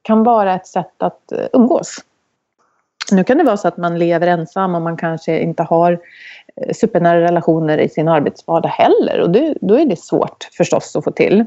kan 0.03 0.23
vara 0.23 0.55
ett 0.55 0.67
sätt 0.67 0.95
att 0.99 1.33
eh, 1.33 1.47
umgås. 1.53 1.97
Nu 3.13 3.25
kan 3.25 3.39
det 3.39 3.45
vara 3.45 3.57
så 3.57 3.69
att 3.69 3.77
man 3.77 3.99
lever 3.99 4.27
ensam 4.27 4.75
och 4.75 4.83
man 4.83 4.97
kanske 4.97 5.39
inte 5.39 5.63
har 5.63 5.93
eh, 6.57 6.73
supernära 6.75 7.21
relationer 7.21 7.79
i 7.79 7.89
sin 7.89 8.09
arbetsvardag 8.09 8.69
heller 8.69 9.21
och 9.21 9.31
det, 9.31 9.55
då 9.61 9.75
är 9.79 9.87
det 9.87 9.99
svårt 9.99 10.49
förstås 10.57 10.97
att 10.97 11.05
få 11.05 11.11
till. 11.11 11.45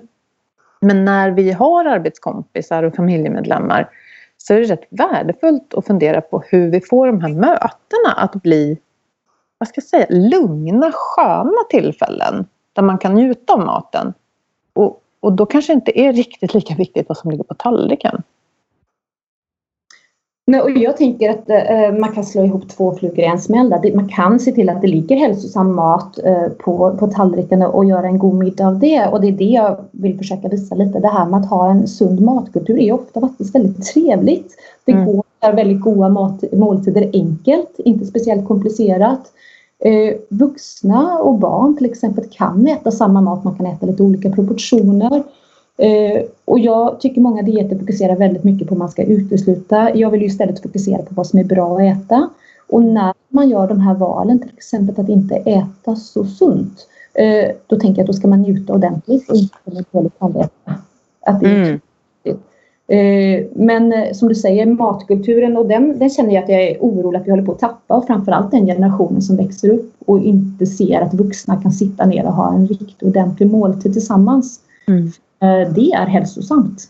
Men 0.82 1.06
när 1.06 1.32
vi 1.32 1.52
har 1.52 1.86
arbetskompisar 1.86 2.84
och 2.84 2.96
familjemedlemmar 2.96 3.90
så 4.38 4.54
är 4.54 4.60
det 4.60 4.66
rätt 4.66 4.88
värdefullt 4.90 5.74
att 5.74 5.88
fundera 5.88 6.22
på 6.22 6.44
hur 6.48 6.72
vi 6.72 6.82
får 6.82 7.08
de 7.08 7.22
här 7.22 7.30
mötena 7.30 8.14
att 8.16 8.34
bli 8.34 8.78
vad 9.62 9.68
ska 9.68 9.82
jag 9.82 9.84
säga, 9.84 10.06
lugna, 10.10 10.92
sköna 10.94 11.64
tillfällen 11.70 12.46
där 12.74 12.84
man 12.84 12.98
kan 12.98 13.16
njuta 13.16 13.54
av 13.54 13.60
maten. 13.60 14.14
Och, 14.74 15.02
och 15.20 15.34
då 15.34 15.46
kanske 15.46 15.74
det 15.74 15.76
inte 15.76 16.00
är 16.00 16.14
riktigt 16.14 16.54
lika 16.54 16.76
viktigt 16.76 17.10
vad 17.10 17.18
som 17.18 17.32
ligger 17.32 17.44
på 17.44 17.54
tallriken. 17.54 18.24
Nej, 20.48 20.62
och 20.62 20.72
jag 20.72 20.98
tänker 20.98 21.30
att 21.30 21.50
eh, 21.50 22.00
man 22.00 22.12
kan 22.12 22.24
slå 22.24 22.44
ihop 22.44 22.70
två 22.70 22.96
flugor 22.96 23.20
i 23.20 23.26
en 23.26 23.42
smäll. 23.42 23.94
Man 23.96 24.08
kan 24.08 24.40
se 24.40 24.52
till 24.52 24.70
att 24.70 24.82
det 24.82 24.88
ligger 24.88 25.16
hälsosam 25.16 25.76
mat 25.76 26.20
eh, 26.24 26.48
på, 26.48 26.98
på 27.00 27.08
tallriken 27.08 27.62
och 27.62 27.86
göra 27.86 28.08
en 28.08 28.20
god 28.20 28.36
middag 28.36 28.68
av 28.68 28.80
det. 28.80 29.08
Och 29.08 29.22
det 29.22 29.28
är 29.28 29.32
det 29.32 29.44
jag 29.44 29.78
vill 29.92 30.18
försöka 30.18 30.48
visa 30.48 30.76
lite. 30.76 31.00
Det 31.00 31.08
här 31.08 31.26
med 31.26 31.40
att 31.40 31.50
ha 31.50 31.72
en 31.72 31.88
sund 31.88 32.22
matkultur 32.22 32.80
är 32.80 32.94
ofta 32.94 33.22
faktiskt 33.22 33.56
väldigt 33.56 33.86
trevligt. 33.86 34.56
Det 34.86 34.92
mm. 34.92 35.06
går 35.06 35.24
väldigt 35.56 35.82
goda 35.82 36.10
mat, 36.10 36.44
måltider 36.52 37.10
enkelt, 37.14 37.76
inte 37.78 38.06
speciellt 38.06 38.48
komplicerat. 38.48 39.22
Eh, 39.80 40.16
vuxna 40.30 41.20
och 41.20 41.40
barn 41.40 41.78
till 41.78 41.86
exempel 41.86 42.26
kan 42.32 42.68
äta 42.68 42.92
samma 42.92 43.22
mat, 43.22 43.44
man 43.44 43.56
kan 43.56 43.66
äta 43.66 43.86
lite 43.86 44.04
olika 44.04 44.30
proportioner. 44.30 45.24
Eh, 45.82 46.24
och 46.46 46.60
jag 46.60 47.00
tycker 47.00 47.22
många 47.22 47.42
dieter 47.42 47.80
fokuserar 47.80 48.16
väldigt 48.16 48.44
mycket 48.44 48.68
på 48.68 48.76
vad 48.76 48.80
man 48.80 48.90
ska 48.90 49.04
utesluta. 49.04 49.96
Jag 49.96 50.10
vill 50.10 50.22
ju 50.22 50.28
istället 50.28 50.62
fokusera 50.62 51.02
på 51.02 51.16
vad 51.16 51.28
som 51.28 51.40
är 51.40 51.44
bra 51.44 51.76
att 51.76 51.82
äta. 51.82 52.30
Och 52.70 52.84
när 52.84 53.14
man 53.30 53.50
gör 53.50 53.68
de 53.68 53.80
här 53.80 53.94
valen, 53.94 54.40
till 54.40 54.52
exempel 54.58 55.00
att 55.00 55.10
inte 55.10 55.36
äta 55.36 55.96
så 55.96 56.24
sunt, 56.24 56.88
eh, 57.14 57.52
då 57.68 57.80
tänker 57.80 58.02
jag 58.02 58.04
att 58.04 58.08
då 58.08 58.14
ska 58.14 58.28
man 58.28 58.42
njuta 58.42 58.74
ordentligt 58.74 59.30
och 59.30 59.36
inte 59.36 59.58
eventuellt 59.66 60.36
äta. 60.36 60.76
Att 61.26 61.40
det 61.40 61.50
är 61.50 61.66
mm. 61.66 61.80
Eh, 62.88 63.46
men 63.54 64.16
som 64.16 64.30
du 64.30 64.36
säger, 64.36 64.66
matkulturen 64.66 65.58
och 65.58 65.68
den, 65.68 66.00
den 66.00 66.10
känner 66.10 66.34
jag 66.34 66.44
att 66.44 66.50
jag 66.50 66.62
är 66.62 66.78
orolig 66.80 67.20
att 67.20 67.28
vi 67.28 67.32
håller 67.32 67.44
på 67.44 67.52
att 67.52 67.60
tappa 67.60 67.96
och 67.96 68.08
framförallt 68.08 68.52
den 68.52 68.66
generationen 68.66 69.22
som 69.22 69.38
växer 69.38 69.70
upp 69.70 69.94
och 70.06 70.20
inte 70.20 70.66
ser 70.66 71.02
att 71.02 71.14
vuxna 71.14 71.62
kan 71.62 71.72
sitta 71.72 72.06
ner 72.06 72.26
och 72.26 72.34
ha 72.34 72.54
en 72.54 72.68
riktigt 72.68 73.04
ordentlig 73.04 73.52
måltid 73.52 73.94
tillsammans. 73.94 74.60
Mm. 74.88 75.12
Eh, 75.42 75.74
det 75.74 75.92
är 75.92 76.06
hälsosamt. 76.06 76.84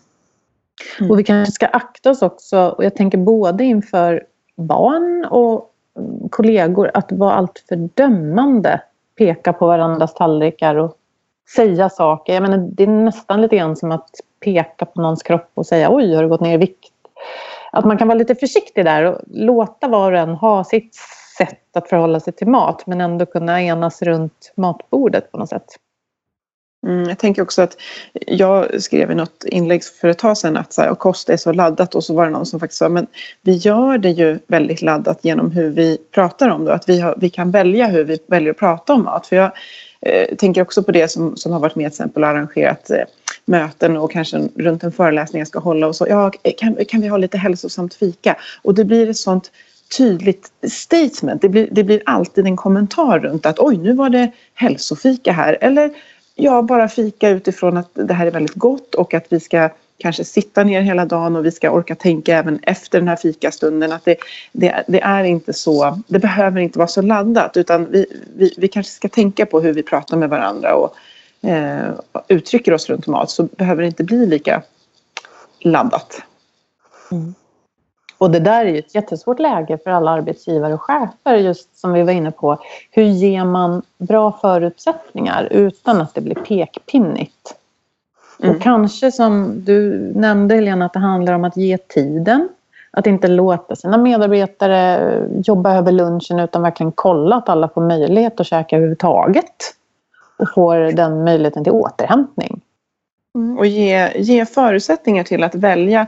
Mm. 0.99 1.11
Och 1.11 1.19
vi 1.19 1.23
kanske 1.23 1.51
ska 1.51 1.65
akta 1.65 2.09
oss 2.09 2.21
också, 2.21 2.69
och 2.77 2.85
jag 2.85 2.95
tänker 2.95 3.17
både 3.17 3.63
inför 3.63 4.23
barn 4.55 5.25
och 5.25 5.69
mm, 5.97 6.29
kollegor, 6.29 6.91
att 6.93 7.11
vara 7.11 7.33
alltför 7.33 7.89
dömande. 7.93 8.81
Peka 9.17 9.53
på 9.53 9.67
varandras 9.67 10.13
tallrikar 10.13 10.75
och 10.75 10.97
säga 11.55 11.89
saker. 11.89 12.33
Jag 12.33 12.41
menar, 12.41 12.57
det 12.57 12.83
är 12.83 12.87
nästan 12.87 13.41
lite 13.41 13.57
grann 13.57 13.75
som 13.75 13.91
att 13.91 14.09
peka 14.43 14.85
på 14.85 15.01
någons 15.01 15.23
kropp 15.23 15.51
och 15.53 15.65
säga 15.65 15.95
oj, 15.95 16.15
har 16.15 16.23
du 16.23 16.29
gått 16.29 16.41
ner 16.41 16.53
i 16.53 16.57
vikt? 16.57 16.93
Att 17.71 17.85
man 17.85 17.97
kan 17.97 18.07
vara 18.07 18.17
lite 18.17 18.35
försiktig 18.35 18.85
där 18.85 19.03
och 19.03 19.21
låta 19.27 19.87
var 19.87 20.11
och 20.11 20.19
en 20.19 20.29
ha 20.29 20.63
sitt 20.63 20.95
sätt 21.37 21.77
att 21.77 21.89
förhålla 21.89 22.19
sig 22.19 22.33
till 22.33 22.47
mat 22.47 22.87
men 22.87 23.01
ändå 23.01 23.25
kunna 23.25 23.61
enas 23.61 24.01
runt 24.01 24.53
matbordet 24.55 25.31
på 25.31 25.37
något 25.37 25.49
sätt. 25.49 25.75
Mm, 26.87 27.09
jag 27.09 27.17
tänker 27.17 27.41
också 27.41 27.61
att 27.61 27.77
jag 28.27 28.83
skrev 28.83 29.11
i 29.11 29.15
något 29.15 29.43
inlägg 29.43 29.83
för 29.83 30.07
ett 30.07 30.17
tag 30.17 30.37
sedan 30.37 30.57
att 30.57 30.73
så 30.73 30.81
här, 30.81 30.95
kost 30.95 31.29
är 31.29 31.37
så 31.37 31.51
laddat 31.51 31.95
och 31.95 32.03
så 32.03 32.13
var 32.13 32.25
det 32.25 32.31
någon 32.31 32.45
som 32.45 32.59
faktiskt 32.59 32.79
sa 32.79 32.89
men 32.89 33.07
vi 33.41 33.53
gör 33.53 33.97
det 33.97 34.09
ju 34.09 34.39
väldigt 34.47 34.81
laddat 34.81 35.19
genom 35.21 35.51
hur 35.51 35.69
vi 35.69 35.97
pratar 36.11 36.49
om 36.49 36.65
det. 36.65 36.73
Att 36.73 36.89
vi, 36.89 36.99
har, 36.99 37.15
vi 37.17 37.29
kan 37.29 37.51
välja 37.51 37.87
hur 37.87 38.03
vi 38.03 38.17
väljer 38.27 38.51
att 38.51 38.57
prata 38.57 38.93
om 38.93 39.03
mat. 39.03 39.27
För 39.27 39.35
jag 39.35 39.51
eh, 40.01 40.35
tänker 40.35 40.61
också 40.61 40.83
på 40.83 40.91
det 40.91 41.07
som, 41.07 41.37
som 41.37 41.51
har 41.51 41.59
varit 41.59 41.75
med 41.75 41.83
till 41.91 42.01
exempel 42.01 42.23
och 42.23 42.29
arrangerat 42.29 42.89
eh, 42.89 43.03
möten 43.45 43.97
och 43.97 44.11
kanske 44.11 44.49
runt 44.55 44.83
en 44.83 44.91
föreläsning 44.91 45.39
jag 45.39 45.47
ska 45.47 45.59
hålla 45.59 45.87
och 45.87 45.95
så. 45.95 46.07
Ja, 46.09 46.31
kan, 46.57 46.77
kan 46.87 47.01
vi 47.01 47.07
ha 47.07 47.17
lite 47.17 47.37
hälsosamt 47.37 47.93
fika? 47.93 48.35
Och 48.61 48.75
det 48.75 48.85
blir 48.85 49.09
ett 49.09 49.17
sånt 49.17 49.51
tydligt 49.97 50.51
statement. 50.67 51.41
Det 51.41 51.49
blir, 51.49 51.67
det 51.71 51.83
blir 51.83 52.01
alltid 52.05 52.45
en 52.45 52.57
kommentar 52.57 53.19
runt 53.19 53.45
att 53.45 53.59
oj, 53.59 53.77
nu 53.77 53.93
var 53.93 54.09
det 54.09 54.31
hälsofika 54.53 55.31
här. 55.31 55.57
Eller 55.61 55.91
ja, 56.41 56.62
bara 56.62 56.88
fika 56.88 57.30
utifrån 57.30 57.77
att 57.77 57.89
det 57.93 58.13
här 58.13 58.27
är 58.27 58.32
väldigt 58.32 58.56
gott 58.56 58.95
och 58.95 59.13
att 59.13 59.25
vi 59.30 59.39
ska 59.39 59.69
kanske 59.97 60.23
sitta 60.23 60.63
ner 60.63 60.82
hela 60.82 61.06
dagen 61.06 61.36
och 61.36 61.45
vi 61.45 61.51
ska 61.51 61.71
orka 61.71 61.95
tänka 61.95 62.38
även 62.38 62.60
efter 62.63 62.99
den 62.99 63.08
här 63.08 63.15
fikastunden 63.15 63.91
att 63.91 64.06
det, 64.06 64.17
det, 64.51 64.84
det 64.88 65.01
är 65.01 65.23
inte 65.23 65.54
så, 65.54 66.01
det 66.08 66.19
behöver 66.19 66.62
inte 66.62 66.80
vara 66.80 66.88
så 66.88 67.01
laddat 67.01 67.58
utan 67.58 67.91
vi, 67.91 68.06
vi, 68.36 68.54
vi 68.58 68.67
kanske 68.67 68.91
ska 68.91 69.10
tänka 69.10 69.45
på 69.45 69.60
hur 69.60 69.73
vi 69.73 69.84
pratar 69.84 70.17
med 70.17 70.30
varandra 70.30 70.75
och 70.75 70.95
eh, 71.49 71.91
uttrycker 72.27 72.73
oss 72.73 72.89
runt 72.89 73.08
mat 73.08 73.30
så 73.32 73.43
behöver 73.43 73.82
det 73.82 73.88
inte 73.88 74.04
bli 74.04 74.25
lika 74.25 74.62
laddat. 75.60 76.21
Mm. 77.12 77.34
Och 78.21 78.31
det 78.31 78.39
där 78.39 78.65
är 78.65 78.69
ju 78.69 78.79
ett 78.79 78.95
jättesvårt 78.95 79.39
läge 79.39 79.77
för 79.84 79.91
alla 79.91 80.12
arbetsgivare 80.12 80.73
och 80.73 80.81
chefer, 80.81 81.36
just 81.36 81.79
som 81.79 81.93
vi 81.93 82.03
var 82.03 82.12
inne 82.12 82.31
på. 82.31 82.57
Hur 82.91 83.03
ger 83.03 83.45
man 83.45 83.81
bra 83.97 84.31
förutsättningar 84.41 85.47
utan 85.51 86.01
att 86.01 86.13
det 86.13 86.21
blir 86.21 86.36
pekpinnigt? 86.36 87.55
Mm. 88.43 88.55
Och 88.55 88.62
kanske 88.62 89.12
som 89.12 89.63
du 89.65 90.12
nämnde 90.15 90.55
Helena, 90.55 90.86
att 90.86 90.93
det 90.93 90.99
handlar 90.99 91.34
om 91.34 91.43
att 91.43 91.57
ge 91.57 91.77
tiden. 91.77 92.49
Att 92.91 93.07
inte 93.07 93.27
låta 93.27 93.75
sina 93.75 93.97
medarbetare 93.97 95.13
jobba 95.43 95.75
över 95.77 95.91
lunchen 95.91 96.39
utan 96.39 96.62
verkligen 96.62 96.91
kolla 96.91 97.36
att 97.36 97.49
alla 97.49 97.67
får 97.67 97.81
möjlighet 97.81 98.39
att 98.39 98.47
käka 98.47 98.75
överhuvudtaget 98.75 99.75
och 100.38 100.53
får 100.53 100.75
den 100.75 101.23
möjligheten 101.23 101.63
till 101.63 101.73
återhämtning. 101.73 102.62
Mm. 103.36 103.57
Och 103.57 103.65
ge, 103.65 104.12
ge 104.15 104.45
förutsättningar 104.45 105.23
till 105.23 105.43
att 105.43 105.55
välja 105.55 106.01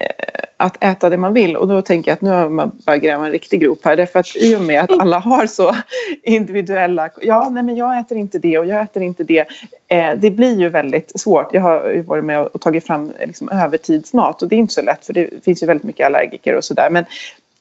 eh, 0.00 0.29
att 0.60 0.84
äta 0.84 1.10
det 1.10 1.16
man 1.16 1.34
vill. 1.34 1.56
Och 1.56 1.68
då 1.68 1.82
tänker 1.82 2.10
jag 2.10 2.14
att 2.14 2.20
nu 2.20 2.30
har 2.30 2.48
man 2.48 2.70
bara 2.86 2.96
gräva 2.96 3.26
en 3.26 3.32
riktig 3.32 3.60
grop 3.60 3.84
här. 3.84 3.96
Därför 3.96 4.18
att 4.18 4.36
i 4.36 4.56
och 4.56 4.60
med 4.60 4.84
att 4.84 5.00
alla 5.00 5.18
har 5.18 5.46
så 5.46 5.76
individuella... 6.22 7.10
Ja, 7.22 7.48
nej 7.50 7.62
men 7.62 7.76
jag 7.76 7.98
äter 7.98 8.18
inte 8.18 8.38
det 8.38 8.58
och 8.58 8.66
jag 8.66 8.82
äter 8.82 9.02
inte 9.02 9.24
det. 9.24 9.46
Eh, 9.88 10.14
det 10.16 10.30
blir 10.30 10.60
ju 10.60 10.68
väldigt 10.68 11.20
svårt. 11.20 11.54
Jag 11.54 11.60
har 11.60 11.90
ju 11.90 12.02
varit 12.02 12.24
med 12.24 12.46
och 12.46 12.60
tagit 12.60 12.86
fram 12.86 13.12
liksom, 13.26 13.48
övertidsmat 13.48 14.42
och 14.42 14.48
det 14.48 14.56
är 14.56 14.58
inte 14.58 14.74
så 14.74 14.82
lätt 14.82 15.06
för 15.06 15.12
det 15.12 15.44
finns 15.44 15.62
ju 15.62 15.66
väldigt 15.66 15.84
mycket 15.84 16.06
allergiker 16.06 16.56
och 16.56 16.64
sådär. 16.64 16.90
Men 16.90 17.04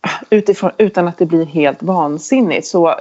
ah, 0.01 0.25
utifrån, 0.29 0.71
utan 0.77 1.07
att 1.07 1.17
det 1.17 1.25
blir 1.25 1.45
helt 1.45 1.83
vansinnigt. 1.83 2.67
Så 2.67 2.87
eh, 2.87 2.95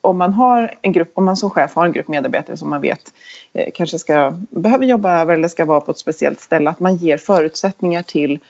om 0.00 0.18
man 0.18 0.32
har 0.32 0.74
en 0.82 0.92
grupp, 0.92 1.10
om 1.14 1.24
man 1.24 1.36
som 1.36 1.50
chef 1.50 1.74
har 1.74 1.86
en 1.86 1.92
grupp 1.92 2.08
medarbetare 2.08 2.56
som 2.56 2.70
man 2.70 2.80
vet 2.80 3.12
eh, 3.52 3.68
kanske 3.74 3.98
ska, 3.98 4.32
behöver 4.50 4.86
jobba 4.86 5.20
över 5.20 5.34
eller 5.34 5.48
ska 5.48 5.64
vara 5.64 5.80
på 5.80 5.90
ett 5.90 5.98
speciellt 5.98 6.40
ställe, 6.40 6.70
att 6.70 6.80
man 6.80 6.96
ger 6.96 7.16
förutsättningar 7.16 8.02
till 8.02 8.40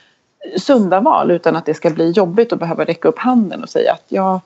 sunda 0.57 0.99
val 0.99 1.31
utan 1.31 1.55
att 1.55 1.65
det 1.65 1.73
ska 1.73 1.89
bli 1.89 2.11
jobbigt 2.11 2.53
att 2.53 2.59
behöva 2.59 2.85
räcka 2.85 3.07
upp 3.07 3.19
handen 3.19 3.63
och 3.63 3.69
säga 3.69 3.93
att 3.93 4.05
jag 4.07 4.39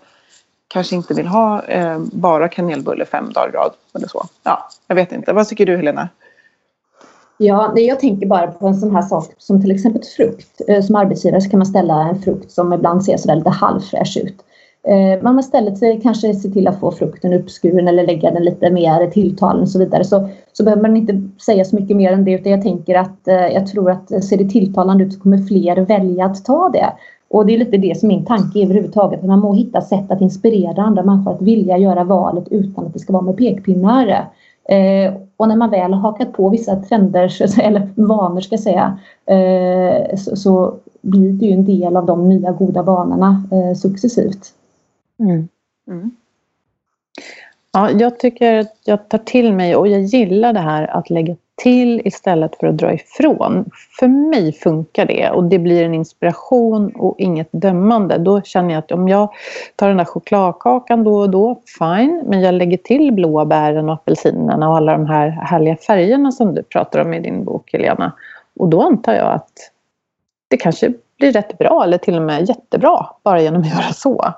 kanske 0.67 0.95
inte 0.95 1.13
vill 1.13 1.27
ha 1.27 1.63
eh, 1.63 1.99
bara 1.99 2.47
kanelbulle 2.47 3.05
fem 3.05 3.31
dagar 3.33 3.49
i 3.49 3.51
rad 3.51 3.71
eller 3.93 4.07
så. 4.07 4.25
Ja, 4.43 4.69
jag 4.87 4.95
vet 4.95 5.11
inte. 5.11 5.33
Vad 5.33 5.47
tycker 5.47 5.65
du 5.65 5.77
Helena? 5.77 6.09
Ja, 7.37 7.73
jag 7.75 7.99
tänker 7.99 8.27
bara 8.27 8.47
på 8.47 8.67
en 8.67 8.75
sån 8.75 8.95
här 8.95 9.01
sak 9.01 9.25
som 9.37 9.61
till 9.61 9.71
exempel 9.71 10.01
frukt. 10.17 10.61
Eh, 10.67 10.83
som 10.83 10.95
arbetsgivare 10.95 11.41
så 11.41 11.49
kan 11.49 11.59
man 11.59 11.65
ställa 11.65 12.09
en 12.09 12.21
frukt 12.21 12.51
som 12.51 12.73
ibland 12.73 13.05
ser 13.05 13.17
sådär 13.17 13.35
lite 13.35 13.49
halvfräsch 13.49 14.17
ut. 14.23 14.43
Eh, 14.83 15.23
man 15.23 15.39
istället 15.39 16.03
kanske 16.03 16.33
se 16.33 16.49
till 16.49 16.67
att 16.67 16.79
få 16.79 16.91
frukten 16.91 17.33
uppskuren 17.33 17.87
eller 17.87 18.07
lägga 18.07 18.31
den 18.31 18.43
lite 18.43 18.69
mer 18.69 19.07
tilltalen 19.07 19.61
och 19.61 19.69
så 19.69 19.79
vidare. 19.79 20.03
Så, 20.03 20.29
så 20.53 20.63
behöver 20.63 20.81
man 20.81 20.97
inte 20.97 21.21
säga 21.45 21.65
så 21.65 21.75
mycket 21.75 21.97
mer 21.97 22.11
än 22.11 22.25
det 22.25 22.31
utan 22.31 22.51
jag 22.51 22.61
tänker 22.61 22.95
att 22.95 23.27
eh, 23.27 23.47
jag 23.47 23.67
tror 23.67 23.91
att 23.91 24.23
ser 24.23 24.37
det 24.37 24.49
tilltalande 24.49 25.03
ut 25.03 25.13
så 25.13 25.19
kommer 25.19 25.37
fler 25.37 25.75
välja 25.75 26.25
att 26.25 26.45
ta 26.45 26.69
det. 26.69 26.93
Och 27.29 27.45
det 27.45 27.53
är 27.53 27.57
lite 27.57 27.77
det 27.77 27.99
som 27.99 28.07
min 28.07 28.25
tanke 28.25 28.59
är 28.59 28.63
överhuvudtaget. 28.63 29.19
Att 29.19 29.25
man 29.25 29.39
må 29.39 29.53
hitta 29.53 29.81
sätt 29.81 30.11
att 30.11 30.21
inspirera 30.21 30.81
andra 30.81 31.03
människor 31.03 31.33
att 31.33 31.41
vilja 31.41 31.77
göra 31.77 32.03
valet 32.03 32.47
utan 32.51 32.85
att 32.85 32.93
det 32.93 32.99
ska 32.99 33.13
vara 33.13 33.23
med 33.23 33.37
pekpinnar. 33.37 34.07
Eh, 34.69 35.13
och 35.37 35.47
när 35.47 35.55
man 35.55 35.69
väl 35.69 35.93
har 35.93 36.01
hakat 36.01 36.33
på 36.33 36.49
vissa 36.49 36.75
trender, 36.75 37.59
eller 37.61 37.89
vanor 37.95 38.41
ska 38.41 38.53
jag 38.53 38.59
säga, 38.59 38.97
eh, 39.25 40.17
så, 40.17 40.35
så, 40.35 40.73
blir 41.01 41.33
det 41.33 41.45
ju 41.45 41.51
en 41.51 41.65
del 41.65 41.97
av 41.97 42.05
de 42.05 42.29
nya 42.29 42.51
goda 42.51 42.83
vanorna 42.83 43.43
eh, 43.51 43.75
successivt. 43.75 44.53
Mm. 45.19 45.47
Mm. 45.87 46.11
Ja, 47.71 47.91
jag 47.91 48.19
tycker 48.19 48.59
att 48.59 48.77
jag 48.83 49.09
tar 49.09 49.17
till 49.17 49.53
mig 49.53 49.75
och 49.75 49.87
jag 49.87 50.01
gillar 50.01 50.53
det 50.53 50.59
här 50.59 50.87
att 50.87 51.09
lägga 51.09 51.35
till 51.55 52.01
istället 52.05 52.55
för 52.59 52.67
att 52.67 52.77
dra 52.77 52.93
ifrån. 52.93 53.69
För 53.99 54.07
mig 54.07 54.53
funkar 54.53 55.05
det 55.05 55.29
och 55.29 55.43
det 55.43 55.59
blir 55.59 55.83
en 55.83 55.93
inspiration 55.93 56.91
och 56.95 57.15
inget 57.19 57.49
dömande. 57.51 58.17
Då 58.17 58.41
känner 58.41 58.73
jag 58.73 58.79
att 58.79 58.91
om 58.91 59.09
jag 59.09 59.29
tar 59.75 59.87
den 59.87 59.97
där 59.97 60.05
chokladkakan 60.05 61.03
då 61.03 61.19
och 61.19 61.29
då, 61.29 61.61
fine. 61.79 62.23
Men 62.25 62.41
jag 62.41 62.53
lägger 62.53 62.77
till 62.77 63.13
blåbären 63.13 63.89
och 63.89 63.95
apelsinerna 63.95 64.69
och 64.69 64.77
alla 64.77 64.91
de 64.91 65.05
här 65.05 65.29
härliga 65.29 65.75
färgerna 65.75 66.31
som 66.31 66.55
du 66.55 66.63
pratar 66.63 66.99
om 66.99 67.13
i 67.13 67.19
din 67.19 67.43
bok 67.45 67.73
Helena. 67.73 68.13
Och 68.55 68.67
då 68.67 68.81
antar 68.81 69.13
jag 69.13 69.33
att 69.33 69.51
det 70.47 70.57
kanske 70.57 70.93
blir 71.17 71.31
rätt 71.31 71.57
bra 71.57 71.83
eller 71.83 71.97
till 71.97 72.17
och 72.17 72.21
med 72.21 72.49
jättebra 72.49 73.05
bara 73.23 73.41
genom 73.41 73.61
att 73.61 73.69
göra 73.69 73.93
så. 73.93 74.33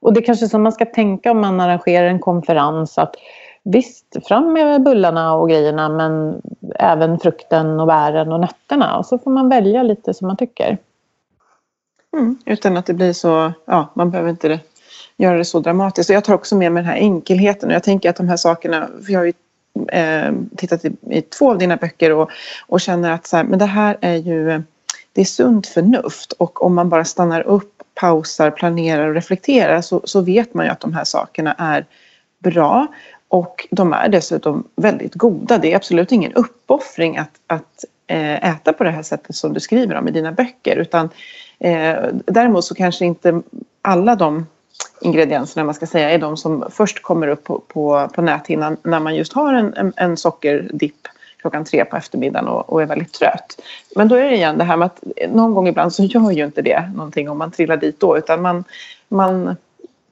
Och 0.00 0.12
det 0.12 0.20
är 0.20 0.24
kanske 0.24 0.48
som 0.48 0.62
man 0.62 0.72
ska 0.72 0.84
tänka 0.84 1.30
om 1.30 1.40
man 1.40 1.60
arrangerar 1.60 2.06
en 2.06 2.18
konferens 2.18 2.98
att 2.98 3.14
visst, 3.62 4.16
fram 4.28 4.52
med 4.52 4.82
bullarna 4.82 5.34
och 5.34 5.48
grejerna 5.48 5.88
men 5.88 6.42
även 6.74 7.18
frukten 7.18 7.80
och 7.80 7.86
bären 7.86 8.32
och 8.32 8.40
nötterna. 8.40 8.98
Och 8.98 9.06
så 9.06 9.18
får 9.18 9.30
man 9.30 9.48
välja 9.48 9.82
lite 9.82 10.14
som 10.14 10.26
man 10.26 10.36
tycker. 10.36 10.78
Mm, 12.16 12.38
utan 12.44 12.76
att 12.76 12.86
det 12.86 12.94
blir 12.94 13.12
så, 13.12 13.52
ja, 13.64 13.88
man 13.94 14.10
behöver 14.10 14.30
inte 14.30 14.60
göra 15.16 15.38
det 15.38 15.44
så 15.44 15.60
dramatiskt. 15.60 16.10
Och 16.10 16.16
jag 16.16 16.24
tar 16.24 16.34
också 16.34 16.56
med 16.56 16.72
mig 16.72 16.82
den 16.82 16.90
här 16.90 16.98
enkelheten 16.98 17.68
och 17.68 17.74
jag 17.74 17.82
tänker 17.82 18.10
att 18.10 18.16
de 18.16 18.28
här 18.28 18.36
sakerna, 18.36 18.88
för 19.04 19.12
jag 19.12 19.20
har 19.20 19.24
ju 19.24 19.32
eh, 19.88 20.32
tittat 20.56 20.84
i, 20.84 20.92
i, 21.10 21.22
två 21.22 21.50
av 21.50 21.58
dina 21.58 21.76
böcker 21.76 22.12
och, 22.12 22.30
och 22.66 22.80
känner 22.80 23.10
att 23.10 23.26
så 23.26 23.36
här, 23.36 23.44
men 23.44 23.58
det 23.58 23.66
här 23.66 23.96
är 24.00 24.16
ju 24.16 24.62
det 25.12 25.20
är 25.20 25.24
sunt 25.24 25.66
förnuft 25.66 26.32
och 26.32 26.62
om 26.62 26.74
man 26.74 26.88
bara 26.88 27.04
stannar 27.04 27.40
upp, 27.40 27.77
pausar, 28.00 28.50
planerar 28.50 29.08
och 29.08 29.14
reflekterar 29.14 29.80
så, 29.80 30.00
så 30.04 30.20
vet 30.20 30.54
man 30.54 30.66
ju 30.66 30.72
att 30.72 30.80
de 30.80 30.94
här 30.94 31.04
sakerna 31.04 31.54
är 31.58 31.86
bra. 32.38 32.86
Och 33.28 33.68
de 33.70 33.92
är 33.92 34.08
dessutom 34.08 34.68
väldigt 34.76 35.14
goda. 35.14 35.58
Det 35.58 35.72
är 35.72 35.76
absolut 35.76 36.12
ingen 36.12 36.32
uppoffring 36.32 37.18
att, 37.18 37.30
att 37.46 37.84
eh, 38.06 38.50
äta 38.50 38.72
på 38.72 38.84
det 38.84 38.90
här 38.90 39.02
sättet 39.02 39.36
som 39.36 39.52
du 39.52 39.60
skriver 39.60 39.94
om 39.94 40.08
i 40.08 40.10
dina 40.10 40.32
böcker. 40.32 40.76
Utan 40.76 41.08
eh, 41.58 41.96
däremot 42.26 42.64
så 42.64 42.74
kanske 42.74 43.04
inte 43.04 43.42
alla 43.82 44.14
de 44.16 44.46
ingredienserna 45.00 45.64
man 45.64 45.74
ska 45.74 45.86
säga 45.86 46.10
är 46.10 46.18
de 46.18 46.36
som 46.36 46.64
först 46.70 47.02
kommer 47.02 47.28
upp 47.28 47.44
på, 47.44 47.62
på, 47.68 48.08
på 48.14 48.22
näthinnan 48.22 48.76
när 48.82 49.00
man 49.00 49.16
just 49.16 49.32
har 49.32 49.54
en, 49.54 49.74
en, 49.74 49.92
en 49.96 50.16
sockerdipp 50.16 51.08
klockan 51.38 51.64
tre 51.64 51.84
på 51.84 51.96
eftermiddagen 51.96 52.48
och, 52.48 52.72
och, 52.72 52.82
är 52.82 52.86
väldigt 52.86 53.12
trött. 53.12 53.60
Men 53.96 54.08
då 54.08 54.14
är 54.14 54.24
det 54.24 54.34
igen 54.34 54.58
det 54.58 54.64
här 54.64 54.76
med 54.76 54.86
att 54.86 55.02
någon 55.28 55.54
gång 55.54 55.68
ibland 55.68 55.92
så 55.92 56.04
gör 56.04 56.30
ju 56.30 56.44
inte 56.44 56.62
det 56.62 56.90
någonting 56.94 57.30
om 57.30 57.38
man 57.38 57.50
trillar 57.50 57.76
dit 57.76 58.00
då 58.00 58.18
utan 58.18 58.42
man, 58.42 58.64
man 59.08 59.56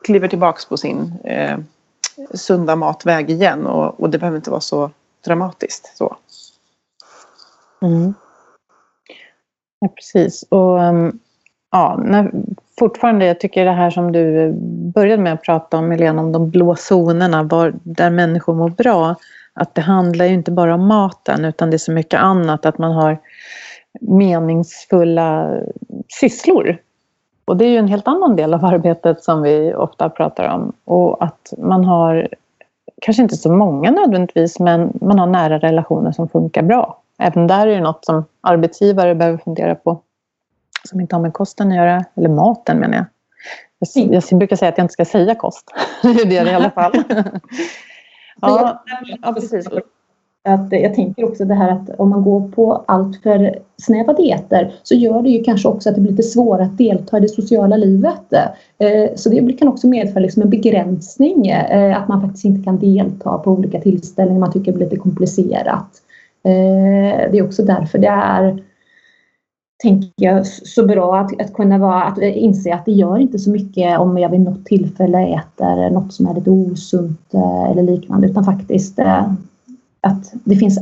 kliver 0.05 0.29
tillbaks 0.29 0.65
på 0.65 0.77
sin 0.77 1.15
eh, 1.25 1.59
sunda 2.35 2.77
matväg 2.77 3.31
igen 3.31 3.67
och, 3.67 4.01
och, 4.01 4.11
det 4.11 4.19
behöver 4.19 4.37
inte 4.37 4.51
vara 4.51 4.61
så 4.61 4.91
dramatiskt. 5.25 5.97
Så. 5.97 6.17
Mm. 7.83 8.15
Ja, 9.81 9.89
precis. 9.89 10.45
Och 10.49 10.83
ehm, 10.83 11.19
ja, 11.71 12.01
när, 12.05 12.31
fortfarande, 12.79 13.27
jag 13.27 13.41
tycker 13.41 13.65
det 13.65 13.71
här 13.71 13.91
som 13.91 14.13
du 14.13 14.53
började 14.95 15.23
med 15.23 15.33
att 15.33 15.43
prata 15.43 15.77
om, 15.77 15.91
Helena, 15.91 16.23
om 16.23 16.33
de 16.33 16.51
blå 16.51 16.77
zonerna 16.77 17.43
var, 17.43 17.75
där 17.83 18.11
människor 18.11 18.55
mår 18.55 18.69
bra. 18.69 19.17
Att 19.57 19.75
det 19.75 19.81
handlar 19.81 20.25
ju 20.25 20.35
inte 20.35 20.51
bara 20.51 20.75
om 20.75 20.87
maten 20.87 21.45
utan 21.45 21.71
det 21.71 21.77
är 21.77 21.79
så 21.79 21.93
mycket 21.93 22.21
annat. 22.21 22.67
Att 22.67 22.79
man 22.79 22.93
har 22.93 23.19
meningsfulla 24.01 25.61
sysslor. 26.21 26.79
Och 27.45 27.57
det 27.57 27.65
är 27.65 27.69
ju 27.69 27.77
en 27.77 27.89
helt 27.89 28.09
annan 28.09 28.37
del 28.37 28.55
av 28.55 28.65
arbetet 28.65 29.25
som 29.25 29.43
vi 29.43 29.75
ofta 29.75 30.09
pratar 30.09 30.55
om. 30.55 30.73
Och 30.85 31.25
att 31.25 31.53
man 31.59 31.85
har, 31.85 32.29
kanske 33.03 33.23
inte 33.23 33.37
så 33.37 33.53
många 33.53 33.91
nödvändigtvis, 33.91 34.59
men 34.59 34.93
man 35.01 35.19
har 35.19 35.27
nära 35.27 35.59
relationer 35.59 36.13
som 36.13 36.29
funkar 36.29 36.63
bra. 36.63 37.01
Även 37.19 37.47
där 37.47 37.67
är 37.67 37.75
det 37.75 37.81
något 37.81 38.05
som 38.05 38.25
arbetsgivare 38.41 39.15
behöver 39.15 39.39
fundera 39.39 39.75
på 39.75 40.01
som 40.89 41.01
inte 41.01 41.17
har 41.17 41.23
med 41.23 41.33
kosten 41.33 41.69
att 41.69 41.77
göra, 41.77 42.05
eller 42.17 42.29
maten 42.29 42.79
menar 42.79 42.97
jag. 42.97 43.07
Jag, 44.11 44.39
brukar 44.39 44.57
säga 44.57 44.69
att 44.69 44.79
jag 44.79 44.85
inte 44.85 44.93
ska 44.93 45.05
säga 45.05 45.35
kost. 45.35 45.71
det 46.03 46.37
är 46.37 46.45
det 46.45 46.51
i 46.51 46.55
alla 46.55 46.71
fall. 46.71 46.93
ja, 48.41 48.83
ja, 49.23 49.33
precis. 49.33 49.69
Att 50.49 50.73
jag 50.73 50.95
tänker 50.95 51.25
också 51.25 51.45
det 51.45 51.55
här 51.55 51.71
att 51.71 51.91
om 52.01 52.11
man 52.11 52.23
går 52.23 52.49
på 52.49 52.85
allt 52.89 53.23
för 53.23 53.59
snäva 53.83 54.13
dieter 54.13 54.75
så 54.83 54.95
gör 54.95 55.23
det 55.23 55.29
ju 55.29 55.45
kanske 55.45 55.69
också 55.69 55.89
att 55.89 55.95
det 55.95 56.01
blir 56.01 56.11
lite 56.11 56.23
svårare 56.23 56.65
att 56.65 56.79
delta 56.79 57.19
i 57.19 57.21
det 57.21 57.29
sociala 57.29 57.77
livet. 57.77 58.33
Eh, 58.79 59.15
så 59.15 59.29
det 59.29 59.53
kan 59.53 59.69
också 59.69 59.87
medföra 59.87 60.21
liksom 60.21 60.43
en 60.43 60.51
begränsning, 60.51 61.49
eh, 61.49 61.99
att 61.99 62.09
man 62.09 62.21
faktiskt 62.21 62.45
inte 62.45 62.65
kan 62.65 62.79
delta 62.79 63.39
på 63.39 63.51
olika 63.51 63.81
tillställningar 63.81 64.41
man 64.41 64.53
tycker 64.53 64.73
det 64.73 64.79
blir 64.79 64.87
lite 64.87 65.01
komplicerat. 65.01 66.03
Eh, 66.45 67.31
det 67.31 67.39
är 67.39 67.45
också 67.45 67.63
därför 67.63 67.99
det 67.99 68.09
är 68.09 68.63
tänker 69.79 70.11
jag, 70.17 70.47
så 70.47 70.87
bra 70.87 71.19
att, 71.19 71.41
att 71.41 71.55
kunna 71.55 71.79
vara, 71.79 72.03
att 72.03 72.19
eh, 72.19 72.43
inse 72.43 72.75
att 72.75 72.85
det 72.85 72.93
gör 72.93 73.19
inte 73.19 73.39
så 73.39 73.51
mycket 73.51 73.99
om 73.99 74.19
jag 74.19 74.29
vid 74.29 74.41
något 74.41 74.65
tillfälle 74.65 75.27
äter 75.27 75.91
något 75.91 76.13
som 76.13 76.27
är 76.27 76.35
lite 76.35 76.51
osunt 76.51 77.35
eh, 77.35 77.71
eller 77.71 77.83
liknande 77.83 78.27
utan 78.27 78.45
faktiskt 78.45 78.99
eh, 78.99 79.33
att 80.01 80.33
det 80.45 80.57
finns 80.57 80.81